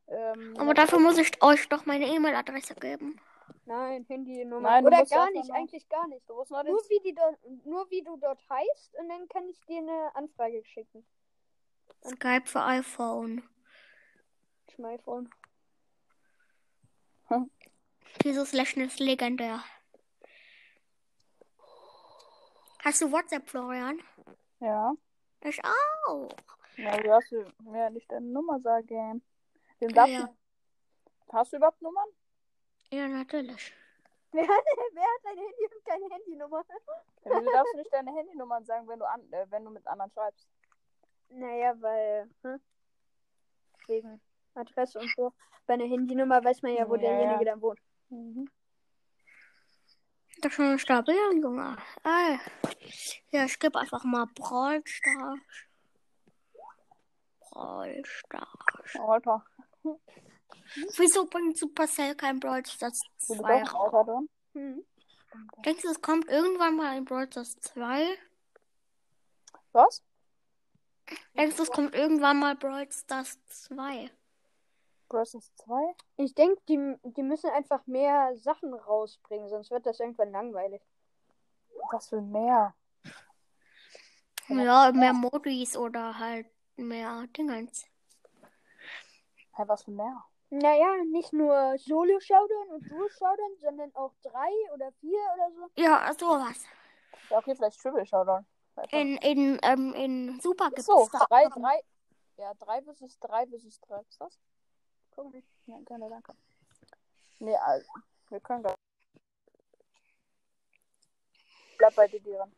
Ähm, 0.09 0.55
Aber 0.59 0.75
dafür 0.75 0.99
muss 0.99 1.19
ich 1.19 1.43
euch 1.43 1.69
doch 1.69 1.87
meine 1.87 2.07
E-Mail-Adresse 2.07 2.75
geben. 2.75 3.21
Nein, 3.65 4.05
Handynummer. 4.09 4.61
Nein, 4.61 4.85
du 4.85 4.89
Oder 4.89 4.99
musst 5.01 5.13
gar 5.13 5.31
nicht, 5.31 5.51
eigentlich 5.53 5.89
gar 5.89 6.09
nicht. 6.09 6.29
du 6.29 6.35
musst 6.35 6.51
nur 6.51 6.63
wie, 6.65 7.01
die 7.05 7.15
dort, 7.15 7.37
nur 7.65 7.89
wie 7.91 8.03
du 8.03 8.17
dort 8.17 8.41
heißt 8.49 8.95
und 8.99 9.09
dann 9.09 9.29
kann 9.29 9.49
ich 9.49 9.61
dir 9.67 9.79
eine 9.79 10.11
Anfrage 10.15 10.65
schicken. 10.65 11.05
Skype 12.05 12.47
für 12.47 12.63
iPhone. 12.65 13.43
Schmeiphone. 14.75 15.31
Dieses 18.25 18.53
Lächeln 18.53 18.87
ist 18.87 19.01
legendär. 19.01 19.63
Hast 22.85 23.01
du 23.01 23.13
WhatsApp, 23.13 23.49
Florian? 23.49 24.03
Ja. 24.61 24.93
Ich 25.45 25.61
auch. 25.65 26.29
Ja, 26.77 26.97
du 26.97 27.13
hast 27.13 27.33
mir 27.61 27.91
nicht 27.91 28.11
deine 28.11 28.27
Nummer 28.27 28.61
sagen. 28.61 29.23
Wem 29.81 29.93
darfst 29.93 30.15
Ja. 30.15 30.27
du? 30.27 30.37
Hast 31.33 31.53
du 31.53 31.57
überhaupt 31.57 31.81
Nummern? 31.83 32.09
Ja, 32.91 33.09
natürlich. 33.09 33.75
Wer 34.33 34.43
hat, 34.49 34.65
wer 34.93 35.03
hat 35.03 35.21
dein 35.25 35.37
Handy 35.39 35.65
und 35.75 35.85
keine 35.85 36.09
Handynummer? 36.15 36.65
Ja, 37.25 37.31
Wieso 37.41 37.51
darfst 37.53 37.75
du 37.75 37.79
nicht 37.79 37.93
deine 37.93 38.13
Handynummern 38.15 38.65
sagen, 38.65 38.87
wenn 38.89 38.99
du, 38.99 39.09
an, 39.09 39.21
äh, 39.33 39.47
wenn 39.51 39.65
du 39.65 39.71
mit 39.71 39.87
anderen 39.87 40.11
schreibst? 40.13 40.49
Naja, 41.29 41.75
weil, 41.81 42.31
hm? 42.43 42.61
Wegen 43.87 44.21
Adresse 44.55 44.99
und 45.01 45.11
so. 45.17 45.33
Bei 45.67 45.75
einer 45.75 45.85
Handynummer 45.87 46.43
weiß 46.45 46.63
man 46.63 46.75
ja, 46.75 46.89
wo 46.89 46.95
Ja, 46.97 47.01
derjenige 47.03 47.45
ja. 47.45 47.53
dann 47.53 47.63
wohnt. 47.63 47.81
Mhm. 48.11 48.49
Ist 50.45 50.55
schon 50.55 50.73
ein 50.73 50.79
stabiler 50.79 51.33
Junge. 51.33 51.77
Ey. 52.03 52.39
Ja, 53.31 53.45
ich 53.45 53.59
gebe 53.59 53.79
einfach 53.79 54.03
mal 54.05 54.27
Brawl 54.35 54.83
Stars. 54.85 55.39
Brawl 57.41 58.03
Stars. 58.05 58.97
Alter, 58.99 59.45
Wieso 60.97 61.27
bringt 61.27 61.57
Supercell 61.59 62.15
kein 62.15 62.41
Brawl 62.41 62.65
Stars 62.67 63.01
du 63.29 63.35
bist 63.35 63.41
2 63.41 63.63
auch 63.63 63.93
raus? 63.93 64.25
Hm. 64.55 64.85
Denkst 65.65 65.83
du, 65.83 65.89
es 65.89 66.01
kommt 66.01 66.29
irgendwann 66.29 66.77
mal 66.77 66.97
ein 66.97 67.05
Brawl 67.05 67.27
Stars 67.27 67.57
2? 67.61 68.19
Was? 69.73 70.03
Denkst 71.37 71.57
du, 71.57 71.63
es 71.63 71.71
kommt 71.71 71.95
irgendwann 71.95 72.39
mal 72.39 72.57
Brawl 72.57 72.91
Stars 72.91 73.39
2? 73.47 74.11
Bros. 75.13 75.33
2? 75.33 75.95
Ich 76.17 76.35
denke, 76.35 76.61
die, 76.69 76.97
die 77.05 77.23
müssen 77.23 77.51
einfach 77.51 77.87
mehr 77.87 78.35
Sachen 78.37 78.73
rausbringen, 78.73 79.49
sonst 79.49 79.71
wird 79.71 79.85
das 79.85 80.01
irgendwann 80.01 80.33
langweilig. 80.33 80.81
Was 81.91 82.09
für 82.09 82.23
mehr? 82.23 82.75
Ja, 84.49 84.91
mehr 84.93 85.13
Modis 85.13 85.77
oder 85.77 86.19
halt 86.19 86.47
mehr 86.77 87.27
Dingens. 87.37 87.85
Hey, 89.53 89.69
was 89.69 89.85
für 89.85 89.91
mehr? 89.91 90.25
Naja, 90.49 90.97
nicht 91.11 91.33
nur 91.33 91.77
Solo-Showdown 91.79 92.69
und 92.71 92.91
Duo-Showdown, 92.91 93.57
sondern 93.61 93.95
auch 93.95 94.13
drei 94.23 94.51
oder 94.75 94.93
vier 94.93 95.21
oder 95.35 95.51
so. 95.53 95.83
Ja, 95.83 96.13
sowas. 96.19 96.65
Ja, 97.31 97.39
okay, 97.39 97.55
vielleicht 97.55 97.81
Triple 97.81 98.07
Showdown. 98.07 98.47
Einfach. 98.77 98.99
In, 98.99 99.17
in, 99.19 99.59
ähm, 99.63 99.95
in 99.95 100.41
Super 100.41 100.69
gibt's 100.69 100.87
so, 100.87 101.09
da 101.13 101.27
drei, 101.27 101.45
drei. 101.49 101.83
Ja, 102.39 102.55
drei 102.55 102.83
versus 102.83 103.19
drei 103.19 103.47
versus 103.47 103.79
drei. 103.81 104.01
Ist 104.09 104.21
das? 104.21 104.39
Guck 105.15 105.33
nicht. 105.33 105.49
Ja, 105.67 105.79
gerne, 105.87 106.09
danke. 106.09 106.33
Nee, 107.39 107.57
also, 107.57 107.93
wir 108.29 108.41
können 108.41 108.63
gar 108.63 108.75
Bleib 111.79 111.95
bei 111.97 112.07
dir 112.07 112.21
dran. 112.21 112.55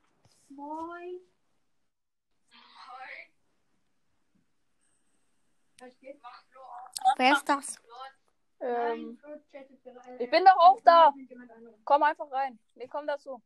Wer 7.17 7.33
ist 7.33 7.49
das? 7.49 7.77
Ähm, 8.61 9.19
ich 10.19 10.31
bin 10.31 10.45
doch 10.45 10.57
auch 10.57 10.81
da. 10.85 11.12
Komm 11.85 12.03
einfach 12.03 12.31
rein. 12.31 12.59
Nee, 12.75 12.88
komm 12.88 13.07
dazu. 13.07 13.43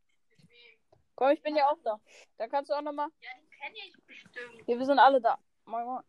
Komm, 1.15 1.31
ich 1.31 1.41
bin 1.41 1.55
ja 1.55 1.67
auch 1.69 1.79
da. 1.83 1.99
Da 2.37 2.47
kannst 2.47 2.69
du 2.69 2.73
auch 2.75 2.81
nochmal. 2.81 3.09
Ja, 3.19 3.29
die 3.41 3.49
kenne 3.49 3.75
ich 3.75 4.05
bestimmt. 4.05 4.63
Hier, 4.65 4.77
wir 4.77 4.85
sind 4.85 4.99
alle 4.99 5.19
da. 5.19 5.37
Moin, 5.65 5.85
moin. 5.85 6.03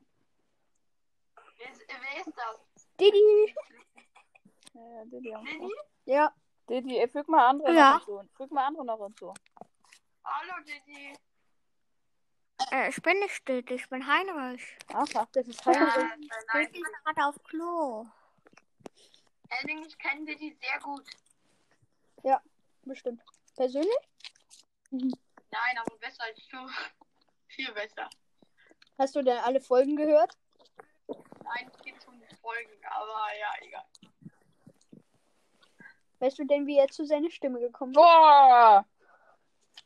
Wer 1.57 1.73
ist, 1.73 1.87
wer 1.89 2.21
ist 2.21 2.37
das? 2.37 2.80
Didi! 3.01 3.55
Ja, 4.75 4.81
ja, 4.81 5.05
Didi. 5.05 5.29
Lilly? 5.35 5.75
Ja, 6.05 6.35
Didi, 6.69 7.09
füg 7.09 7.29
mal 7.29 7.47
andere 7.49 7.73
Ja. 7.75 7.95
noch 7.95 8.05
hinzu. 8.07 8.31
Füg 8.37 8.51
mal 8.51 8.67
andere 8.67 8.85
noch 8.85 9.03
hinzu. 9.05 9.35
Hallo, 10.25 10.53
Didi. 10.65 11.15
Äh, 12.73 12.91
ich 12.91 13.01
bin 13.03 13.19
nicht 13.21 13.35
still, 13.35 13.65
ich 13.71 13.89
bin 13.89 14.07
Heinrich. 14.07 14.77
Aha. 14.93 15.27
das 15.33 15.49
ist 15.49 15.65
Ja, 15.65 15.73
Heinrich. 15.75 15.97
nein, 15.97 16.21
Ich 16.23 16.55
nein. 16.55 16.73
bin 16.73 16.83
gerade 17.05 17.27
auf 17.27 17.43
Klo. 17.45 18.07
Henning, 19.49 19.85
ich 19.87 19.99
kenne 19.99 20.25
Didi 20.25 20.57
sehr 20.61 20.79
gut. 20.81 21.05
Bestimmt. 22.83 23.23
Persönlich? 23.57 24.09
Nein, 24.91 25.79
aber 25.79 25.97
besser 25.99 26.25
als 26.25 26.39
du. 26.49 26.57
Viel 27.49 27.71
besser. 27.73 28.09
Hast 28.99 29.15
du 29.15 29.23
denn 29.23 29.37
alle 29.39 29.61
Folgen 29.61 29.97
gehört? 29.97 30.37
Nein, 31.09 31.71
es 31.73 31.83
geht 31.83 32.09
um 32.09 32.20
Folgen, 32.41 32.85
aber 32.85 33.39
ja, 33.39 33.53
egal. 33.61 33.85
Weißt 36.19 36.39
du 36.39 36.45
denn, 36.45 36.67
wie 36.67 36.77
er 36.79 36.89
zu 36.89 37.05
seiner 37.07 37.31
Stimme 37.31 37.61
gekommen 37.61 37.93
ist? 37.93 37.97
Boah! 37.97 38.85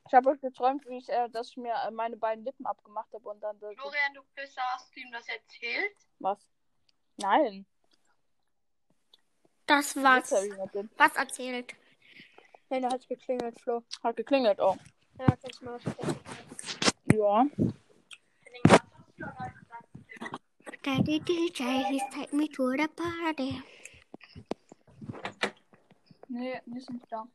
Ich 0.07 0.13
habe 0.13 0.31
heute 0.31 0.41
geträumt, 0.41 0.85
wie 0.87 0.99
ich, 0.99 1.09
äh, 1.09 1.29
dass 1.31 1.51
ich 1.51 1.57
mir 1.57 1.75
äh, 1.75 1.91
meine 1.91 2.17
beiden 2.17 2.45
Lippen 2.45 2.67
abgemacht 2.67 3.13
habe 3.13 3.29
und 3.29 3.41
dann. 3.41 3.59
Das, 3.61 3.75
Florian, 3.75 4.15
du 4.15 4.23
bist, 4.35 4.59
hast 4.59 4.95
du 4.95 5.01
ihm 5.01 5.13
das 5.13 5.27
erzählt? 5.29 5.97
was? 6.19 6.39
Nein. 7.17 7.65
Das 9.67 9.97
Was 9.97 10.33
was. 10.33 11.17
erzählt? 11.17 11.75
Hey, 12.69 12.81
da 12.81 12.91
hat's 12.91 13.07
geklingelt, 13.07 13.59
Flo. 13.61 13.83
Hat 14.03 14.17
geklingelt, 14.17 14.61
oh. 14.61 14.77
Ja, 15.19 15.27
kannst 15.27 15.61
du 15.61 15.65
mal 15.65 15.81
sprechen. 15.81 16.21
Ja. 17.13 17.47
Henning, 18.43 18.63
was 18.65 18.81
hast 18.81 19.09
du 19.17 19.25
dabei 19.25 19.49
gesagt? 19.49 19.89
Daddy 20.85 21.19
DJ, 21.21 21.83
he's 21.89 22.03
take 22.13 22.35
me 22.35 22.47
to 22.49 22.73
the 22.77 22.89
party. 22.89 23.63
Nee, 26.29 26.61
die 26.67 26.77
ist 26.77 26.91
nicht 26.91 27.11
da. 27.11 27.27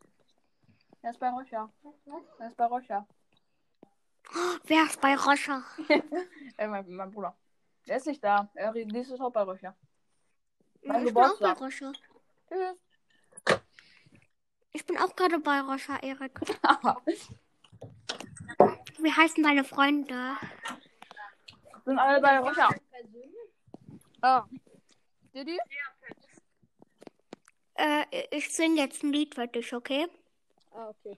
Er 1.02 1.10
ist 1.10 1.20
bei 1.20 1.32
Rocha. 1.32 1.68
Er 2.40 2.48
ist 2.48 2.56
bei 2.56 2.66
Rocha. 2.66 3.08
Wer 4.66 4.84
ist 4.84 5.02
bei 5.02 5.16
Rocha? 5.16 5.64
Äh, 6.58 6.68
mein, 6.68 6.88
mein 6.90 7.10
Bruder. 7.10 7.36
Er 7.88 7.98
ist 7.98 8.06
nicht 8.06 8.24
da. 8.24 8.48
Er 8.54 8.72
die 8.72 8.82
ist 8.82 9.20
auch 9.20 9.32
bei 9.32 9.42
Rocha. 9.42 9.76
Mein 10.84 11.08
Ich 11.08 11.14
bin 11.14 11.24
auch 11.24 11.40
bei 11.40 11.54
Geburtstag. 11.54 11.62
Rocha. 11.62 11.92
Tschüss. 12.50 12.84
Ich 14.74 14.86
bin 14.86 14.98
auch 15.00 15.16
gerade 15.16 15.40
bei 15.40 15.62
Rocha, 15.62 15.98
Erik. 16.04 16.40
Wie 19.00 19.12
heißen 19.12 19.42
deine 19.42 19.64
Freunde? 19.64 20.36
Sind 21.86 21.98
alle 21.98 22.22
bei 22.22 22.38
Ah. 24.22 24.46
Didi? 25.34 25.58
Äh, 27.76 28.06
ich 28.32 28.50
singe 28.50 28.82
jetzt 28.82 29.04
ein 29.04 29.14
Lied 29.14 29.36
für 29.36 29.48
dich, 29.48 29.74
okay? 29.74 30.08
Ah, 30.72 30.90
okay. 30.90 31.16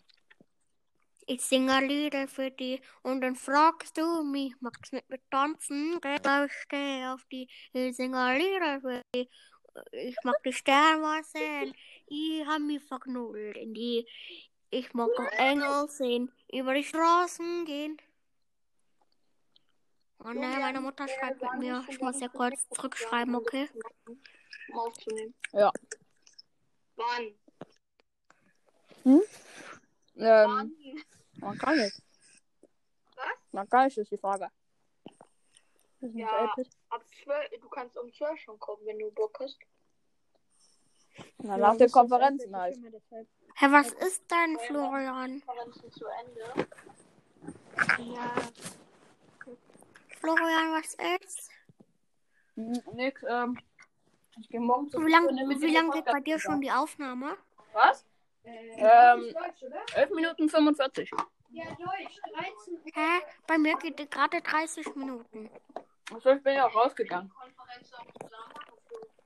Ich 1.26 1.42
singe 1.42 1.80
Lieder 1.86 2.28
für 2.28 2.52
dich 2.52 2.82
und 3.04 3.22
dann 3.22 3.36
fragst 3.36 3.98
du 3.98 4.24
mich, 4.24 4.54
magst 4.60 4.92
mit 4.92 5.08
mir 5.10 5.20
tanzen? 5.30 6.00
Gell, 6.02 6.46
ich 6.46 6.54
stehe 6.54 7.14
auf 7.14 7.24
die, 7.32 7.48
ich 7.74 7.96
singe 7.96 8.38
Lieder 8.38 8.82
für 8.82 9.02
dich. 9.16 9.30
Ich 9.92 10.18
mag 10.24 10.44
die 10.44 10.52
Sterne 10.52 11.24
sehen, 11.24 11.74
ich 12.08 12.46
hab 12.46 12.60
mich 12.60 12.84
verknüllt 12.84 13.56
in 13.56 13.74
die. 13.74 14.06
Ich 14.70 14.94
mag 14.94 15.10
auch 15.18 15.32
Engel 15.32 15.90
sehen, 15.90 16.32
über 16.52 16.74
die 16.74 16.84
Straßen 16.84 17.66
gehen. 17.66 17.98
Oh 20.24 20.30
ne, 20.30 20.58
meine 20.60 20.82
Mutter 20.82 21.08
schreibt 21.08 21.42
mit 21.42 21.54
mir. 21.58 21.84
Ich 21.90 22.00
muss 22.00 22.20
ja 22.20 22.28
kurz 22.28 22.70
zurückschreiben, 22.70 23.34
okay? 23.36 23.68
Um 24.06 24.80
aufzunehmen. 24.80 25.34
Ja. 25.52 25.72
Wann? 26.96 27.34
Ähm, 29.04 29.26
Wann? 30.16 30.76
man 31.38 31.58
kann 31.58 31.78
nicht. 31.78 32.02
Was? 33.16 33.26
Man 33.52 33.70
kann 33.70 33.86
nicht, 33.86 33.98
ist 33.98 34.12
die 34.12 34.18
Frage. 34.18 34.50
Ist 36.02 36.16
Ja. 36.16 36.54
Ab 36.90 37.04
12, 37.24 37.62
du 37.62 37.70
kannst 37.70 37.98
um 37.98 38.14
12 38.14 38.40
schon 38.42 38.60
kommen, 38.60 38.86
wenn 38.86 39.00
du 39.00 39.12
Bock 39.12 39.40
hast. 39.40 39.58
Na, 41.40 41.58
nach 41.58 41.78
Konferenzen 41.92 42.50
iPad, 42.50 43.02
halt. 43.12 43.28
Hä, 43.56 43.66
was 43.70 43.92
ist 43.94 44.24
denn, 44.30 44.60
Florian? 44.60 45.42
Konferenzen 45.42 45.92
zu 45.92 46.06
Ende. 46.06 46.68
Ja, 48.14 48.34
Florian, 50.22 50.72
was 50.72 50.96
ist? 51.20 51.50
Nix, 52.94 53.24
ähm. 53.28 53.58
Ich 54.40 54.50
geh 54.50 54.60
morgen 54.60 54.90
zur 54.90 55.06
Wie 55.06 55.12
lange 55.12 55.32
lang 55.74 55.92
geht 55.92 56.06
bei 56.06 56.20
dir 56.22 56.40
schon 56.40 56.62
die 56.62 56.72
Aufnahme? 56.72 57.38
Was? 57.74 58.06
Ähm, 58.44 59.36
11 59.96 60.10
Minuten 60.12 60.50
45. 60.50 61.12
Hä? 62.94 63.22
Bei 63.48 63.58
mir 63.58 63.76
geht 63.78 64.00
die 64.00 64.10
gerade 64.10 64.42
30 64.42 64.96
Minuten. 64.96 65.50
Achso, 66.14 66.32
ich 66.32 66.44
bin 66.44 66.56
ja 66.56 66.68
auch 66.68 66.76
rausgegangen. 66.76 67.32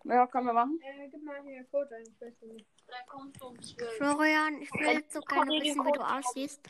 Ja, 0.04 0.28
können 0.28 0.48
wir 0.48 0.54
machen. 0.54 0.80
äh, 0.84 1.08
gib 1.10 1.24
mal 1.24 1.42
hier 1.44 1.64
Code 1.66 1.96
ein, 1.96 2.04
ich 2.04 2.22
weiß 2.22 2.42
nicht. 2.44 2.68
Dann 2.88 3.06
kommst 3.08 3.42
du 3.42 3.54
12. 3.56 3.98
Florian, 3.98 4.62
ich 4.62 4.72
will 4.74 4.88
jetzt 4.88 5.14
so 5.14 5.22
gerne 5.22 5.52
wissen, 5.62 5.86
wie 5.86 5.92
du 5.92 6.02
aussiehst. 6.02 6.62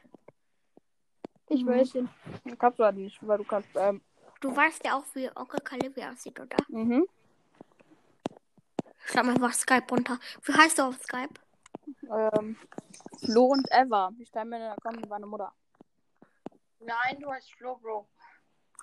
Ich 1.50 1.66
weiß 1.66 1.96
nicht. 1.96 2.10
Ich 2.46 2.60
hab's 2.60 2.80
halt 2.80 2.96
nicht, 2.96 3.18
weil 3.28 3.38
du 3.38 3.44
kannst, 3.44 3.70
ähm, 3.76 4.02
Du 4.46 4.56
weißt 4.56 4.86
ja 4.86 4.96
auch, 4.96 5.04
wie 5.16 5.28
Onkel 5.36 5.60
Kalibi 5.60 6.04
aussieht, 6.04 6.40
oder? 6.40 6.58
mhm. 6.68 7.08
Schau 9.06 9.24
mal 9.24 9.44
auf 9.44 9.56
Skype 9.56 9.88
runter. 9.90 10.20
Wie 10.44 10.54
heißt 10.54 10.78
du 10.78 10.84
auf 10.84 11.02
Skype? 11.02 11.34
Ähm, 12.12 12.56
Flo 13.26 13.46
und 13.46 13.68
Eva. 13.72 14.12
Ich 14.20 14.30
teile 14.30 14.46
mir 14.46 14.60
den 14.60 14.70
Account 14.70 15.02
mit 15.02 15.10
meiner 15.10 15.26
Mutter. 15.26 15.52
Nein, 16.80 17.20
du 17.20 17.32
heißt 17.32 17.54
Flo, 17.56 17.76
Bro. 17.78 18.08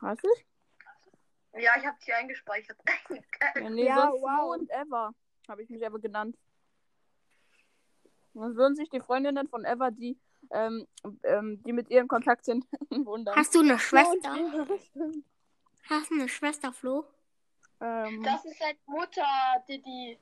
Heißt 0.01 0.25
ich? 0.25 0.46
Ja, 1.62 1.75
ich 1.79 1.87
hab 1.87 2.03
sie 2.03 2.12
eingespeichert. 2.12 2.79
Ja, 3.55 3.70
nee, 3.70 3.87
Ja, 3.87 4.03
sonst 4.11 4.18
Flo 4.18 4.29
wow. 4.29 4.57
und 4.59 4.68
Eva. 4.68 5.12
Habe 5.48 5.62
ich 5.62 5.70
mich 5.70 5.87
aber 5.87 6.01
genannt. 6.01 6.37
Dann 8.35 8.57
würden 8.57 8.75
sich 8.75 8.90
die 8.90 9.01
Freundinnen 9.01 9.46
von 9.46 9.64
Eva, 9.64 9.92
die, 9.92 10.18
ähm, 10.51 10.88
ähm, 11.22 11.62
die 11.62 11.72
mit 11.72 11.88
ihr 11.88 12.01
in 12.01 12.09
Kontakt 12.09 12.44
sind, 12.46 12.66
wundern. 12.90 13.37
Hast 13.37 13.55
du 13.55 13.61
eine 13.61 13.79
Schwester? 13.79 14.35
Hast 15.88 16.11
du 16.11 16.14
eine 16.14 16.29
Schwester, 16.29 16.73
Flo? 16.73 17.05
Ähm, 17.81 18.23
das 18.23 18.45
ist 18.45 18.61
halt 18.61 18.79
Mutter, 18.87 19.27
Didi. 19.68 20.18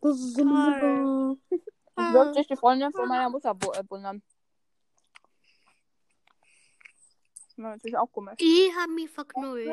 Das 0.00 0.16
ist 0.16 0.36
so 0.36 0.42
eine 0.42 1.38
dann 1.98 2.14
würden 2.14 2.34
sich 2.34 2.46
die 2.46 2.56
Freundinnen 2.56 2.92
von 2.92 3.08
meiner 3.08 3.28
Mutter 3.28 3.50
äh, 3.50 3.82
wundern. 3.88 4.22
Das 7.32 7.40
ist 7.48 7.58
natürlich 7.58 7.96
auch 7.96 8.12
komisch. 8.12 8.34
Ich 8.38 8.70
hab 8.76 8.88
mich 8.90 9.10
verknüllt. 9.10 9.68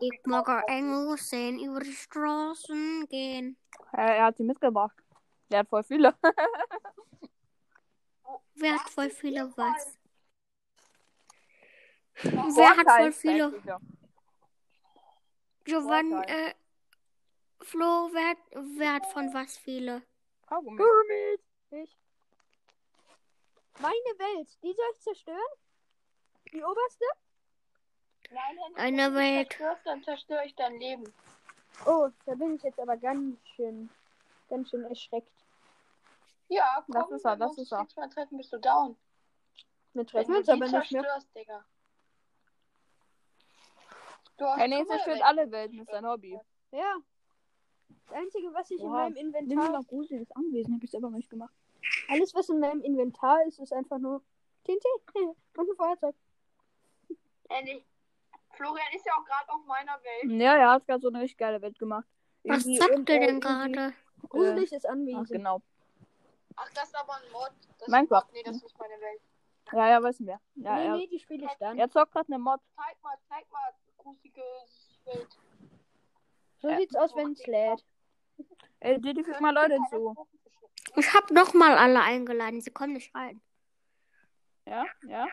Ich 0.00 0.20
mag 0.24 0.48
auch 0.48 0.68
Engel 0.68 1.16
sehen, 1.16 1.58
über 1.58 1.80
die 1.80 1.92
Straßen 1.92 3.08
gehen. 3.08 3.56
Äh, 3.92 4.18
er 4.18 4.26
hat 4.26 4.36
sie 4.36 4.44
mitgebracht. 4.44 4.96
Der 5.50 5.60
hat 5.60 5.68
voll 5.68 5.82
viele. 5.82 6.14
Wer 8.54 8.74
hat 8.74 8.88
voll 8.88 9.10
viele 9.10 9.52
was? 9.56 9.98
Wer 12.22 12.76
hat 12.76 12.88
voll 12.88 13.12
viele? 13.12 13.60
Giovanni, 15.64 16.14
äh, 16.26 16.54
Flo, 17.60 18.10
wer 18.12 18.36
wer 18.78 18.94
hat 18.94 19.06
von 19.06 19.32
was 19.32 19.56
viele? 19.56 20.02
Kaugummi. 20.46 20.82
Ich. 21.70 21.96
Meine 23.80 23.92
Welt, 24.18 24.48
die 24.62 24.72
soll 24.72 24.84
ich 24.94 25.00
zerstören? 25.00 25.38
Die 26.52 26.62
oberste? 26.62 27.04
Nein, 28.30 28.58
Eine 28.76 29.02
wenn 29.02 29.12
du 29.12 29.14
Welt. 29.18 29.48
zerstörst, 29.48 29.86
dann 29.86 30.04
zerstöre 30.04 30.46
ich 30.46 30.54
dein 30.54 30.78
Leben. 30.78 31.04
Oh, 31.86 32.08
da 32.26 32.34
bin 32.34 32.54
ich 32.56 32.62
jetzt 32.62 32.78
aber 32.78 32.96
ganz 32.96 33.36
schön, 33.56 33.90
ganz 34.48 34.70
schön 34.70 34.84
erschreckt. 34.84 35.28
Ja, 36.48 36.84
Das 36.88 37.04
komm, 37.06 37.14
ist 37.16 37.24
er, 37.24 37.32
wenn 37.32 37.38
das 37.40 37.56
wir 37.56 37.58
uns 37.58 37.58
ist 37.66 37.72
er. 37.72 37.78
nächstes 37.80 37.96
Mal 37.96 38.08
treffen, 38.10 38.36
bist 38.38 38.52
du 38.52 38.58
down. 38.58 38.96
Wir 39.92 40.02
Wenn 40.02 40.06
treffen 40.06 40.30
du 40.32 40.36
uns 40.38 40.46
die 40.46 40.52
aber 40.52 40.64
nicht 40.68 40.72
mehr. 40.92 41.02
zerstörst, 41.02 41.34
Digga. 41.34 41.64
Du 44.36 44.44
hast 44.46 44.58
mal 44.68 44.86
zerstört 44.86 45.22
alle 45.22 45.50
Welten, 45.50 45.80
ist 45.80 45.90
sein 45.90 46.06
Hobby. 46.06 46.38
Ja. 46.72 46.96
Das 48.06 48.16
Einzige, 48.16 48.52
was 48.52 48.70
ich 48.70 48.80
in 48.80 48.86
Oha. 48.88 49.08
meinem 49.08 49.14
Nimm 49.14 49.34
Inventar. 49.34 49.70
noch 49.70 49.86
gruseliges 49.86 50.30
Anwesen, 50.32 50.74
hab 50.74 50.82
ich 50.82 50.90
selber 50.90 51.10
nicht 51.10 51.30
gemacht. 51.30 51.54
Alles, 52.08 52.34
was 52.34 52.48
in 52.48 52.60
meinem 52.60 52.80
Inventar 52.82 53.44
ist, 53.46 53.58
ist 53.60 53.72
einfach 53.72 53.98
nur 53.98 54.22
TNT 54.64 54.84
und 55.56 55.70
ein 55.70 55.76
Feuerzeug. 55.76 56.14
Henning. 57.48 57.82
Florian 58.52 58.86
ist 58.94 59.04
ja 59.06 59.12
auch 59.14 59.24
gerade 59.24 59.48
auf 59.52 59.64
meiner 59.66 59.98
Welt. 60.02 60.40
Ja, 60.40 60.56
er 60.56 60.70
hat 60.72 60.86
gerade 60.86 61.00
so 61.00 61.08
eine 61.08 61.20
richtig 61.20 61.38
geile 61.38 61.60
Welt 61.60 61.78
gemacht. 61.78 62.06
Was 62.44 62.64
Irgendwie- 62.66 62.78
irgend- 62.78 63.08
ihr 63.08 63.16
äh, 63.16 63.26
denn 63.26 63.40
gerade? 63.40 63.94
Gruseliges 64.28 64.84
Ach, 64.86 64.90
Anwesen. 64.90 65.24
genau. 65.24 65.60
Ach, 66.56 66.70
das 66.74 66.84
ist 66.84 66.96
aber 66.96 67.14
ein 67.14 67.32
Mod. 67.32 67.50
Das 67.78 67.88
Minecraft. 67.88 68.22
Ist, 68.28 68.32
nee, 68.32 68.42
das 68.44 68.56
ist 68.56 68.62
nicht 68.62 68.78
meine 68.78 68.94
Welt. 69.00 69.20
Ja, 69.72 69.88
ja, 69.88 70.02
wissen 70.02 70.26
wir. 70.26 70.40
Ja, 70.56 70.76
nee, 70.76 70.86
er, 70.86 70.96
nee, 70.96 71.06
die 71.08 71.18
spiele 71.18 71.46
ich 71.46 71.52
dann. 71.58 71.78
er 71.78 71.90
zockt 71.90 72.12
gerade 72.12 72.28
eine 72.32 72.38
Mod. 72.38 72.60
Zeig 72.76 73.02
mal, 73.02 73.16
zeig 73.28 73.50
mal, 73.50 73.72
gruseliges 74.04 75.00
Welt. 75.06 75.38
So 76.58 76.68
Ja. 76.68 76.78
sieht's 76.78 76.94
aus, 76.96 77.14
wenn 77.16 77.32
es 77.32 77.46
lädt. 77.46 77.84
Ey, 78.80 79.00
Didi, 79.00 79.24
füg 79.24 79.40
mal 79.40 79.54
Leute 79.54 79.74
hinzu. 79.74 80.14
Ich 80.96 81.12
hab 81.14 81.30
noch 81.30 81.54
mal 81.54 81.76
alle 81.76 82.00
eingeladen. 82.02 82.60
Sie 82.60 82.70
kommen 82.70 82.92
nicht 82.92 83.14
rein. 83.14 83.40
Ja, 84.66 84.84
ja. 85.06 85.26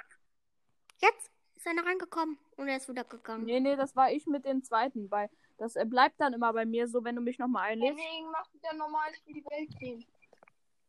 Jetzt 1.00 1.32
ist 1.56 1.68
einer 1.68 1.86
reingekommen 1.86 2.38
und 2.58 2.68
er 2.68 2.78
ist 2.78 2.88
wieder 2.90 3.04
gegangen. 3.04 3.46
Nee, 3.46 3.60
nee, 3.60 3.76
das 3.76 3.96
war 3.96 4.12
ich 4.12 4.26
mit 4.28 4.46
dem 4.46 4.64
zweiten, 4.64 5.10
weil 5.12 5.30
das 5.58 5.76
äh, 5.76 5.86
bleibt 5.86 6.20
dann 6.20 6.34
immer 6.34 6.52
bei 6.54 6.66
mir 6.66 6.88
so, 6.88 7.04
wenn 7.04 7.16
du 7.16 7.22
mich 7.22 7.40
nochmal 7.40 7.72
einlädst. 7.72 8.00
Henning, 8.00 8.32
mach 8.32 8.52
wieder 8.54 8.74
normal, 8.74 9.10
ich 9.14 9.26
will 9.26 9.34
die 9.36 9.46
Welt 9.46 9.72
sehen. 9.80 10.06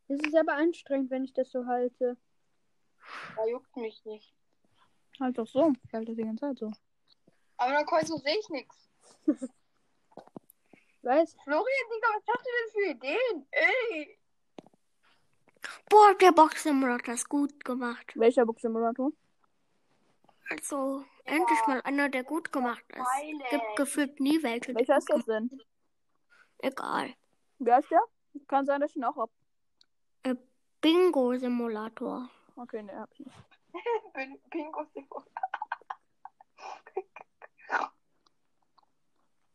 Das 0.09 0.21
ist 0.21 0.35
aber 0.37 0.55
anstrengend, 0.55 1.11
wenn 1.11 1.25
ich 1.25 1.33
das 1.33 1.51
so 1.51 1.67
halte. 1.67 2.17
Da 3.37 3.47
juckt 3.47 3.75
mich 3.77 4.05
nicht. 4.05 4.35
Halt 5.21 5.39
doch 5.39 5.47
so. 5.47 5.73
Ich 5.87 5.93
halte 5.95 6.09
das 6.13 6.17
die 6.17 6.25
ganze 6.25 6.47
Zeit 6.47 6.59
so. 6.59 6.73
Aber 7.63 7.73
dann 7.75 7.87
Kreuz, 7.87 8.09
so 8.09 8.17
sehe 8.17 8.39
ich 8.39 8.49
nichts. 8.49 8.89
Weißt 11.03 11.37
Florian, 11.45 11.91
Digga, 11.95 12.09
was 12.15 12.25
hast 12.27 12.45
du 12.45 12.51
denn 12.51 12.71
für 12.73 12.87
Ideen? 12.91 13.47
Ey! 13.53 14.19
Boah, 15.89 16.15
der 16.15 16.33
Box-Simulator 16.33 17.15
ist 17.15 17.29
gut 17.29 17.65
gemacht. 17.65 18.13
Welcher 18.17 18.45
Box-Simulator? 18.45 19.13
Also, 20.51 21.05
endlich 21.25 21.67
mal 21.69 21.81
einer, 21.83 22.09
der 22.09 22.25
gut 22.25 22.51
gemacht 22.51 22.85
ist. 22.89 22.97
Geile. 22.97 23.45
Gibt 23.51 23.77
gefühlt 23.77 24.19
nie 24.19 24.43
welche. 24.43 24.75
Welcher 24.75 24.99
ist 24.99 25.09
das 25.09 25.25
denn? 25.25 25.63
Egal. 26.59 27.15
Wer 27.61 27.79
ist 27.79 27.91
der? 27.93 28.03
Kann 28.49 28.67
sein, 28.67 28.81
dass 28.81 28.91
ich 28.91 28.97
ihn 28.97 29.05
auch 29.05 29.17
hab. 29.17 29.31
Bingo-Simulator. 30.81 32.29
Okay, 32.57 32.83
ne, 32.83 32.99
hab 32.99 33.13
ich 33.13 33.21
nicht. 33.21 33.37
Bin- 34.15 34.41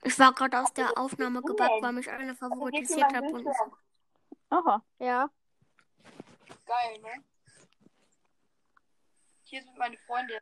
Ich 0.07 0.17
war 0.19 0.33
gerade 0.33 0.61
aus 0.61 0.71
der 0.73 0.97
Aufnahme 0.97 1.41
gebackt, 1.41 1.81
weil 1.81 1.91
mich 1.91 2.09
einer 2.09 2.33
favorisiert 2.33 3.13
hat. 3.13 3.29
Und 3.29 3.45
Aha. 4.49 4.81
Ja. 4.99 5.29
Geil, 6.65 6.99
ne? 7.01 7.23
Hier 9.43 9.61
sind 9.61 9.77
meine 9.77 9.97
Freunde. 9.97 10.39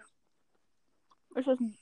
Ist 1.35 1.47
das 1.47 1.59
ein... 1.59 1.77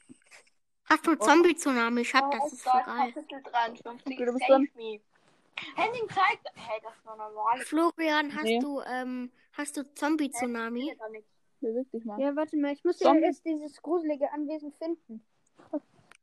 hast 0.85 1.05
du 1.05 1.15
Zombie-Tsunami? 1.15 2.01
Ich 2.01 2.13
hab 2.13 2.31
das, 2.31 2.53
ist 2.53 2.61
voll 2.61 2.83
geil. 2.85 3.11
Kapitel 3.11 3.43
53. 3.43 4.13
Okay, 4.13 4.25
du 4.25 4.33
bist 4.33 4.45
Save 4.47 4.53
dran. 4.53 4.67
me. 4.75 5.01
Henning 5.75 6.09
zeigt. 6.09 6.47
Hey, 6.55 6.79
das 6.81 6.95
ist 6.95 7.05
normal. 7.05 7.59
Florian, 7.65 8.33
hast 8.33 8.43
Nee. 8.43 8.59
du, 8.59 8.81
ähm, 8.81 9.29
hast 9.53 9.75
du 9.75 9.93
Zombie-Tsunami? 9.93 10.97
Beweg 11.59 11.91
dich 11.91 12.05
mal. 12.05 12.19
Ja, 12.19 12.33
warte 12.35 12.57
mal, 12.57 12.71
ich 12.73 12.83
muss 12.83 12.99
ja 13.01 13.13
erst 13.13 13.45
dieses 13.45 13.81
gruselige 13.81 14.31
Anwesen 14.31 14.71
finden. 14.73 15.25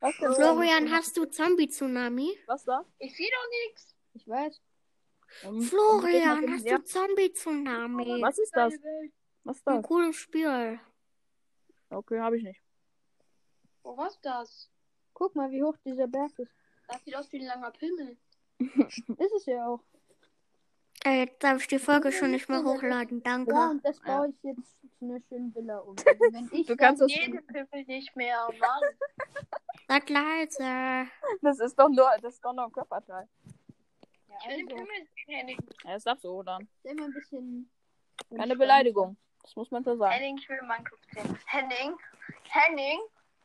Was 0.00 0.16
denn? 0.18 0.32
Florian, 0.34 0.90
hast 0.90 1.16
du 1.16 1.24
Zombie-Tsunami? 1.26 2.38
Was 2.46 2.64
da? 2.64 2.84
Ich 2.98 3.16
sehe 3.16 3.28
doch 3.30 3.48
nichts. 3.68 3.94
Ich 4.14 4.26
weiß. 4.28 4.60
Um, 5.44 5.62
Florian, 5.62 6.44
um- 6.44 6.52
hast 6.52 6.68
du 6.70 6.82
Zombie-Tsunami? 6.82 8.20
Was 8.22 8.38
ist 8.38 8.54
das? 8.56 8.74
Was 9.44 9.56
ist 9.58 9.66
Ein 9.68 9.76
das? 9.82 9.86
cooles 9.86 10.16
Spiel. 10.16 10.80
Okay, 11.90 12.18
habe 12.20 12.36
ich 12.38 12.42
nicht. 12.44 12.60
Oh, 13.82 13.96
was 13.96 14.14
ist 14.14 14.24
das? 14.24 14.70
Guck 15.14 15.34
mal, 15.36 15.50
wie 15.50 15.62
hoch 15.62 15.76
dieser 15.84 16.06
Berg 16.06 16.38
ist. 16.38 16.52
Das 16.88 17.02
sieht 17.04 17.14
aus 17.16 17.30
wie 17.32 17.40
ein 17.40 17.46
langer 17.46 17.70
Pimmel. 17.72 18.16
Ist 18.88 19.32
es 19.36 19.46
ja 19.46 19.66
auch. 19.66 19.80
Äh, 21.04 21.20
jetzt 21.24 21.42
darf 21.42 21.60
ich 21.60 21.66
die 21.68 21.78
Folge 21.78 22.12
schon 22.12 22.30
nicht 22.32 22.48
mehr 22.48 22.62
hochladen. 22.62 23.22
Danke. 23.22 23.52
Ja, 23.54 23.70
und 23.70 23.84
das 23.84 24.00
baue 24.00 24.28
ich 24.28 24.42
jetzt 24.42 24.76
zu 24.98 25.04
einer 25.06 25.20
schönen 25.28 25.54
Villa 25.54 25.78
um. 25.78 25.94
Also 26.06 26.20
wenn 26.32 26.48
ich 26.52 26.66
Du 26.66 26.74
dann- 26.74 26.76
kannst 26.76 27.02
das. 27.02 27.12
Jede 27.14 27.40
Pimmel 27.42 27.84
nicht 27.86 28.14
mehr, 28.16 28.48
Mann. 28.58 28.82
Seid 29.90 30.08
leise. 30.08 31.10
Das 31.42 31.58
ist 31.58 31.76
doch 31.76 31.88
nur, 31.88 32.08
das 32.22 32.34
ist 32.34 32.44
doch 32.44 32.52
nur 32.52 32.66
ein 32.66 32.70
Körperteil. 32.72 33.28
Ich 33.44 34.48
will 34.48 34.56
den 34.58 34.68
Pimmel 34.68 34.86
sehen, 34.86 35.34
Henning. 35.36 35.58
Ja, 35.82 35.96
ist 35.96 36.06
das 36.06 36.22
so 36.22 36.44
dann. 36.44 36.62
ist 36.62 36.84
immer 36.92 37.06
ein 37.06 37.12
bisschen. 37.12 37.68
Keine 38.36 38.54
Beleidigung. 38.54 39.16
Das 39.42 39.56
muss 39.56 39.68
man 39.72 39.82
so 39.82 39.96
sagen. 39.96 40.12
Henning, 40.12 40.38
ich 40.38 40.48
will 40.48 40.62
Minecraft 40.62 40.96
sehen. 41.12 41.38
Henning, 41.46 41.96
Henning. 42.50 43.00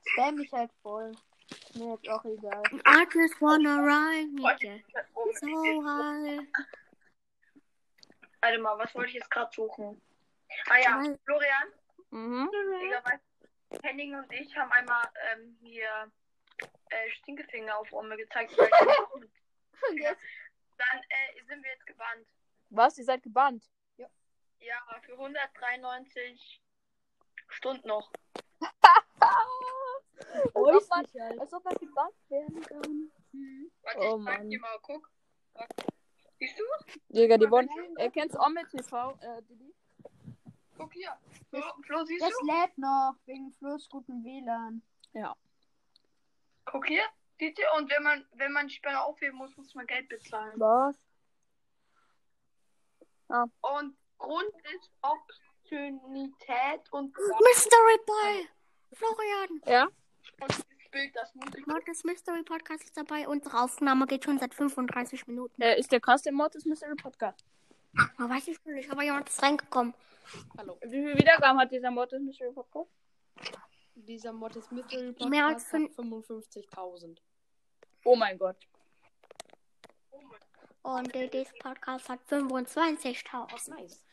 Stell 0.06 0.32
mich 0.34 0.52
halt 0.54 0.72
voll. 0.84 1.14
Ist 1.50 1.76
Mir 1.78 1.94
jetzt 1.96 2.10
auch 2.10 2.24
egal. 2.26 2.62
I 2.88 3.08
just 3.12 3.42
wanna 3.42 3.78
ride 3.80 4.30
So 5.40 5.84
high. 5.84 6.48
Warte 8.42 8.60
mal, 8.60 8.78
was 8.78 8.94
wollte 8.94 9.10
ich 9.10 9.16
jetzt 9.16 9.32
gerade 9.32 9.52
suchen? 9.52 10.00
Ah 10.70 10.78
ja, 10.78 11.16
Florian, 11.26 11.68
Mhm. 12.12 12.50
Henning 13.82 14.14
und 14.14 14.32
ich 14.32 14.56
haben 14.56 14.72
einmal 14.72 15.08
ähm, 15.34 15.58
hier 15.60 15.90
äh, 16.90 17.10
Stinkefinger 17.12 17.78
auf 17.78 17.92
Ome 17.94 18.16
gezeigt. 18.18 18.58
weil 18.58 18.70
die- 19.92 20.02
Dann 20.04 21.00
äh, 21.10 21.44
sind 21.48 21.64
wir 21.64 21.72
jetzt 21.72 21.86
gebannt. 21.86 22.28
Was? 22.70 22.98
Ihr 22.98 23.06
seid 23.06 23.24
gebannt? 23.24 23.64
Ja, 24.60 24.78
für 25.04 25.14
193 25.14 26.62
Stunden 27.50 27.88
noch. 27.88 28.12
Als 30.54 30.56
ob 30.56 30.90
man, 30.90 31.06
halt. 31.20 31.40
als 31.40 31.54
ob 31.54 31.64
man 31.66 31.76
gebannt 31.76 32.16
werden 32.30 32.62
kann. 32.62 33.12
Warte, 33.84 34.00
Oh, 34.00 34.18
ich 34.20 34.26
zeig 34.26 34.40
Mann. 34.40 34.50
dir 34.50 34.60
mal, 34.60 34.80
guck. 34.82 35.10
Siehst 36.40 36.60
du? 36.60 36.64
Digga, 37.10 37.38
die 37.38 37.50
wollen. 37.50 37.70
Äh, 37.98 38.10
kennst 38.10 38.36
du 38.36 38.40
Omme 38.40 38.68
TV? 38.70 39.12
Äh, 39.22 39.42
Didi? 39.44 39.74
Guck 40.78 40.94
hier. 40.94 41.16
Flo, 41.50 41.62
Flo 41.86 42.04
siehst 42.06 42.22
Das 42.24 42.34
du? 42.40 42.46
lädt 42.48 42.78
noch 42.78 43.16
wegen 43.26 43.52
Flo's 43.54 43.88
guten 43.90 44.24
WLAN. 44.24 44.82
Guck 45.14 45.38
hier. 46.86 47.04
Siehst 47.40 47.58
du? 47.58 47.64
Und 47.78 47.90
wenn 47.90 48.04
man, 48.04 48.26
wenn 48.34 48.52
man 48.52 48.68
die 48.68 48.74
Sperre 48.74 49.02
aufheben 49.02 49.38
muss, 49.38 49.56
muss 49.58 49.76
man 49.76 49.86
Geld 49.88 50.08
bezahlen. 50.10 50.54
Was? 50.58 50.96
Und 53.28 53.98
Grund 54.18 54.54
ist 54.74 54.92
Obszönität 55.02 56.92
und, 56.92 57.16
Mystery 57.18 58.00
Boy. 58.06 58.50
Florian. 58.94 59.62
Ja? 59.66 59.88
und 60.42 60.50
das 60.50 60.64
Bild, 60.92 61.16
das 61.16 61.36
muss 61.36 61.54
ich. 61.56 61.66
Mortis 61.68 62.04
Mystery 62.04 62.44
Podcast 62.44 62.84
ist 62.84 62.96
dabei. 62.96 63.28
Unsere 63.28 63.62
Aufnahme 63.62 64.06
geht 64.08 64.24
schon 64.24 64.40
seit 64.40 64.54
35 64.54 65.28
Minuten. 65.28 65.62
Äh, 65.62 65.78
ist 65.80 65.92
der 65.92 66.00
krass 66.00 66.22
der 66.22 66.32
Mortis 66.32 66.66
Mystery 66.66 66.96
Podcast? 66.96 67.44
Aber 68.18 68.30
weiß 68.30 68.48
ich 68.48 68.64
nicht, 68.66 68.92
aber 68.92 69.04
jemand 69.04 69.28
ist 69.28 69.42
reingekommen. 69.42 69.94
Hallo. 70.58 70.78
Wie 70.82 71.04
viel 71.04 71.18
Wiedergaben 71.18 71.60
hat 71.60 71.72
dieser 71.72 71.92
Mortis 71.92 72.22
Mystery 72.22 72.52
Podcast? 72.52 72.90
Dieser 73.96 74.34
Mortis 74.34 74.70
Mystery 74.72 75.12
Podcast 75.14 75.30
Mehr 75.30 75.46
als 75.48 75.64
hat 75.74 75.82
fün- 75.82 75.96
55.000. 75.96 77.18
Oh 78.04 78.16
mein 78.16 78.38
Gott. 78.38 78.58
Und 80.84 81.14
DDs 81.16 81.52
Podcast 81.60 82.10
hat 82.10 82.20
25.000. 82.30 83.70
Nice. 83.76 84.06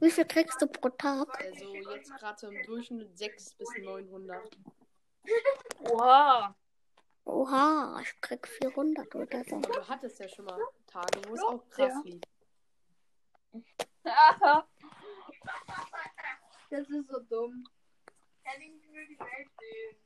Wie 0.00 0.10
viel 0.10 0.24
kriegst 0.24 0.60
du 0.60 0.66
pro 0.66 0.88
Tag? 0.88 1.40
Also 1.40 1.74
jetzt 1.76 2.12
gerade 2.16 2.46
im 2.48 2.62
Durchschnitt 2.64 3.16
6 3.16 3.54
bis 3.54 3.68
900. 3.80 4.58
Oha. 5.90 6.56
Oha, 7.24 8.00
ich 8.02 8.20
krieg 8.20 8.48
400 8.48 9.14
oder 9.14 9.44
so. 9.44 9.56
Aber 9.56 9.68
du 9.68 9.88
hattest 9.88 10.18
ja 10.18 10.28
schon 10.28 10.44
mal 10.46 10.58
Tage, 10.88 11.20
wo 11.28 11.34
es 11.34 11.42
auch 11.42 11.62
krass 11.70 11.92
Ja. 11.94 12.02
lief. 12.04 12.20
Das 16.72 16.88
ist 16.88 17.06
so 17.06 17.20
dumm. 17.20 17.64
Henning 18.44 18.80
will 18.92 19.06
die 19.06 19.18
Welt 19.20 19.48
sehen. 19.60 19.96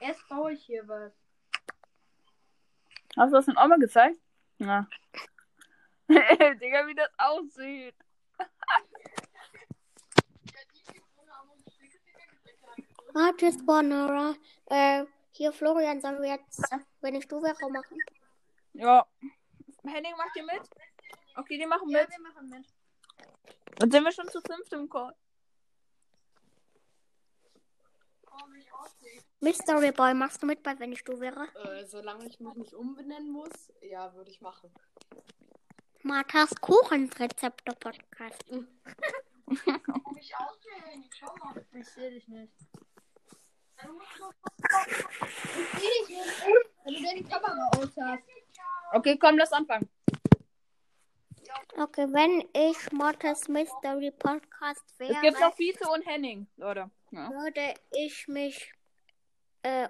Erst 0.00 0.26
baue 0.30 0.54
ich 0.54 0.64
hier 0.64 0.88
was. 0.88 1.12
Hast 3.18 3.30
du 3.32 3.36
das 3.36 3.48
in 3.48 3.58
Oma 3.58 3.76
gezeigt? 3.76 4.18
Ja. 4.56 4.88
Digga, 6.08 6.86
wie 6.86 6.94
das 6.94 7.10
aussieht. 7.18 7.94
Just 13.38 13.66
wanna 13.66 14.06
ride. 14.06 14.38
Äh, 14.70 15.04
hier 15.32 15.52
Florian, 15.52 16.00
sollen 16.00 16.22
wir 16.22 16.30
jetzt, 16.30 16.62
wenn 17.02 17.14
ich 17.14 17.28
du 17.28 17.42
wäre, 17.42 17.70
machen? 17.70 17.98
Ja. 18.72 19.06
Henning, 19.84 20.16
macht 20.16 20.34
ihr 20.34 20.44
mit? 20.44 20.62
Okay, 21.36 21.58
die 21.58 21.66
machen 21.66 21.90
Ja, 21.90 22.00
mit. 22.00 22.10
wir 22.10 22.20
machen 22.20 22.48
mit. 22.48 22.66
Dann 23.76 23.90
sind 23.90 24.02
wir 24.02 24.12
schon 24.12 24.28
zu 24.28 24.40
fünft 24.40 24.72
im 24.72 24.88
Call. 24.88 25.14
Mystery 29.44 29.92
Boy, 29.92 30.14
machst 30.14 30.42
du 30.42 30.46
mit 30.46 30.62
bei 30.62 30.78
wenn 30.78 30.90
ich 30.92 31.04
du 31.04 31.20
wäre? 31.20 31.46
Äh, 31.54 31.84
solange 31.84 32.26
ich 32.26 32.40
mich 32.40 32.54
nicht 32.54 32.72
umbenennen 32.72 33.30
muss, 33.30 33.70
ja, 33.82 34.14
würde 34.14 34.30
ich 34.30 34.40
machen. 34.40 34.72
Marthas 36.02 36.54
Kuchenrezepte 36.62 37.72
Podcast. 37.78 38.42
Guck 38.48 38.66
ich 40.18 40.34
aussehen. 40.34 41.10
Schau 41.10 41.34
mal. 41.36 41.62
Ich 41.74 41.86
sehe 41.88 42.10
dich 42.10 42.26
nicht. 42.28 42.52
Ich 43.76 43.82
sehe 45.78 45.90
dich 46.00 46.08
nicht. 46.08 46.44
Wenn 46.84 46.94
du 46.94 47.02
deine 47.02 47.22
Kamera 47.24 47.70
aus 47.76 47.90
hast. 48.00 48.24
Okay, 48.94 49.18
komm, 49.18 49.36
lass 49.36 49.52
anfangen. 49.52 49.90
Okay, 51.76 52.06
wenn 52.10 52.48
ich 52.54 52.92
Mortis 52.92 53.46
Mystery 53.48 54.10
Podcast 54.10 54.98
wäre, 54.98 55.12
Es 55.12 55.20
gibt 55.20 55.38
noch 55.38 55.54
Vize 55.58 55.86
und 55.92 56.06
Henning, 56.06 56.46
Leute. 56.56 56.90
Ja. 57.10 57.30
würde 57.30 57.74
ich 57.92 58.26
mich, 58.26 58.72
äh, 59.64 59.88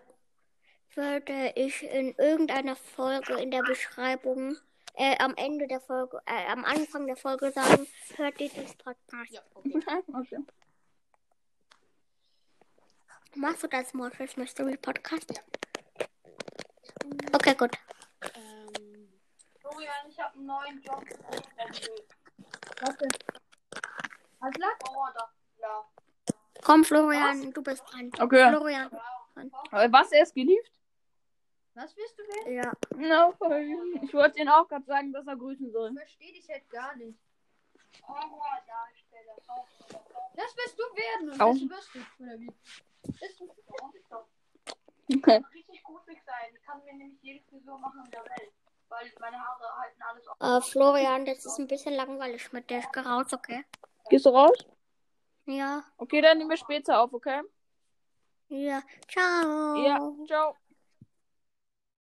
würde 0.95 1.53
ich 1.57 1.83
in 1.83 2.15
irgendeiner 2.17 2.77
Folge 2.77 3.35
in 3.35 3.51
der 3.51 3.63
Beschreibung, 3.63 4.57
äh, 4.95 5.19
am 5.19 5.35
Ende 5.37 5.67
der 5.67 5.81
Folge, 5.81 6.21
äh, 6.27 6.47
am 6.47 6.65
Anfang 6.65 7.07
der 7.07 7.17
Folge 7.17 7.51
sagen, 7.51 7.87
hört 8.17 8.39
dieses 8.39 8.77
Podcast. 8.77 9.33
Ja, 9.33 9.43
okay. 9.55 9.83
okay. 10.15 10.39
Machst 13.35 13.65
du 13.65 13.67
das 13.67 13.93
Mortis 13.93 14.37
Mystery 14.37 14.77
Podcast? 14.77 15.43
Okay, 17.33 17.55
gut. 17.57 17.77
Ähm, 18.37 19.13
Florian, 19.61 20.09
ich 20.09 20.21
habe 20.21 20.35
einen 20.37 20.47
neuen 20.47 20.81
Job. 20.81 21.05
Warte. 22.81 23.09
Was 24.39 24.57
lag? 24.57 24.77
Oh, 24.89 25.07
da. 25.13 25.31
Ja. 25.61 25.85
Komm, 26.63 26.85
Florian, 26.85 27.53
du 27.53 27.63
bist 27.63 27.83
dran. 27.91 28.13
Okay. 28.21 28.51
Florian. 28.51 28.91
Aber 29.71 29.93
was, 29.93 30.13
er 30.13 30.23
ist 30.23 30.35
geliebt? 30.35 30.71
Was 31.75 31.97
willst 31.97 32.19
du 32.19 32.23
werden? 32.23 32.55
Ja. 32.55 32.73
No, 32.97 33.35
ich 34.03 34.15
wollte 34.15 34.41
ihn 34.41 34.49
auch 34.49 34.69
gerade 34.69 34.85
sagen, 34.85 35.13
dass 35.13 35.27
er 35.27 35.37
grüßen 35.37 35.73
soll. 35.73 35.91
Ich 35.91 35.99
verstehe 35.99 36.33
dich 36.33 36.49
halt 36.49 36.71
gar 36.71 36.95
nicht. 36.97 37.19
Horrordarsteller. 38.07 39.37
Das 40.37 40.57
willst 40.57 40.79
du 40.79 40.83
werden 40.83 41.31
und 41.31 41.39
das 41.41 41.71
wirst 41.71 41.95
du. 41.95 42.23
Oder 42.25 42.39
wie? 42.39 42.51
Ist 43.21 43.41
ein 43.41 43.51
Okay. 45.17 45.43
richtig 45.53 45.83
gruselig 45.85 46.23
sein. 46.25 46.55
Ich 46.55 46.63
kann 46.65 46.83
mir 46.85 46.95
nämlich 46.95 47.23
jede 47.23 47.45
Frisur 47.45 47.79
machen 47.79 48.03
in 48.05 48.11
der 48.11 48.25
Welt. 48.25 48.53
Weil 48.89 49.13
meine 49.21 49.39
Haare 49.39 49.77
halten 49.81 50.03
alles 50.03 50.29
auf. 50.29 50.41
Äh, 50.41 50.61
Florian, 50.71 51.25
das 51.25 51.45
ist 51.45 51.59
ein 51.59 51.67
bisschen 51.67 51.95
langweilig 51.95 52.53
mit 52.53 52.71
der. 52.71 52.79
Ich 52.79 52.93
geh 52.93 53.01
raus, 53.01 53.33
okay? 53.33 53.65
Gehst 54.09 54.27
du 54.27 54.31
raus? 54.31 54.57
Ja. 55.47 55.85
Okay, 55.99 56.21
dann 56.21 56.39
nehmen 56.39 56.51
wir 56.51 56.57
später 56.57 57.01
auf, 57.01 57.13
okay? 57.13 57.43
Ja. 58.55 58.83
Ciao. 59.09 59.77
Ja, 59.85 59.99
ciao. 60.27 60.57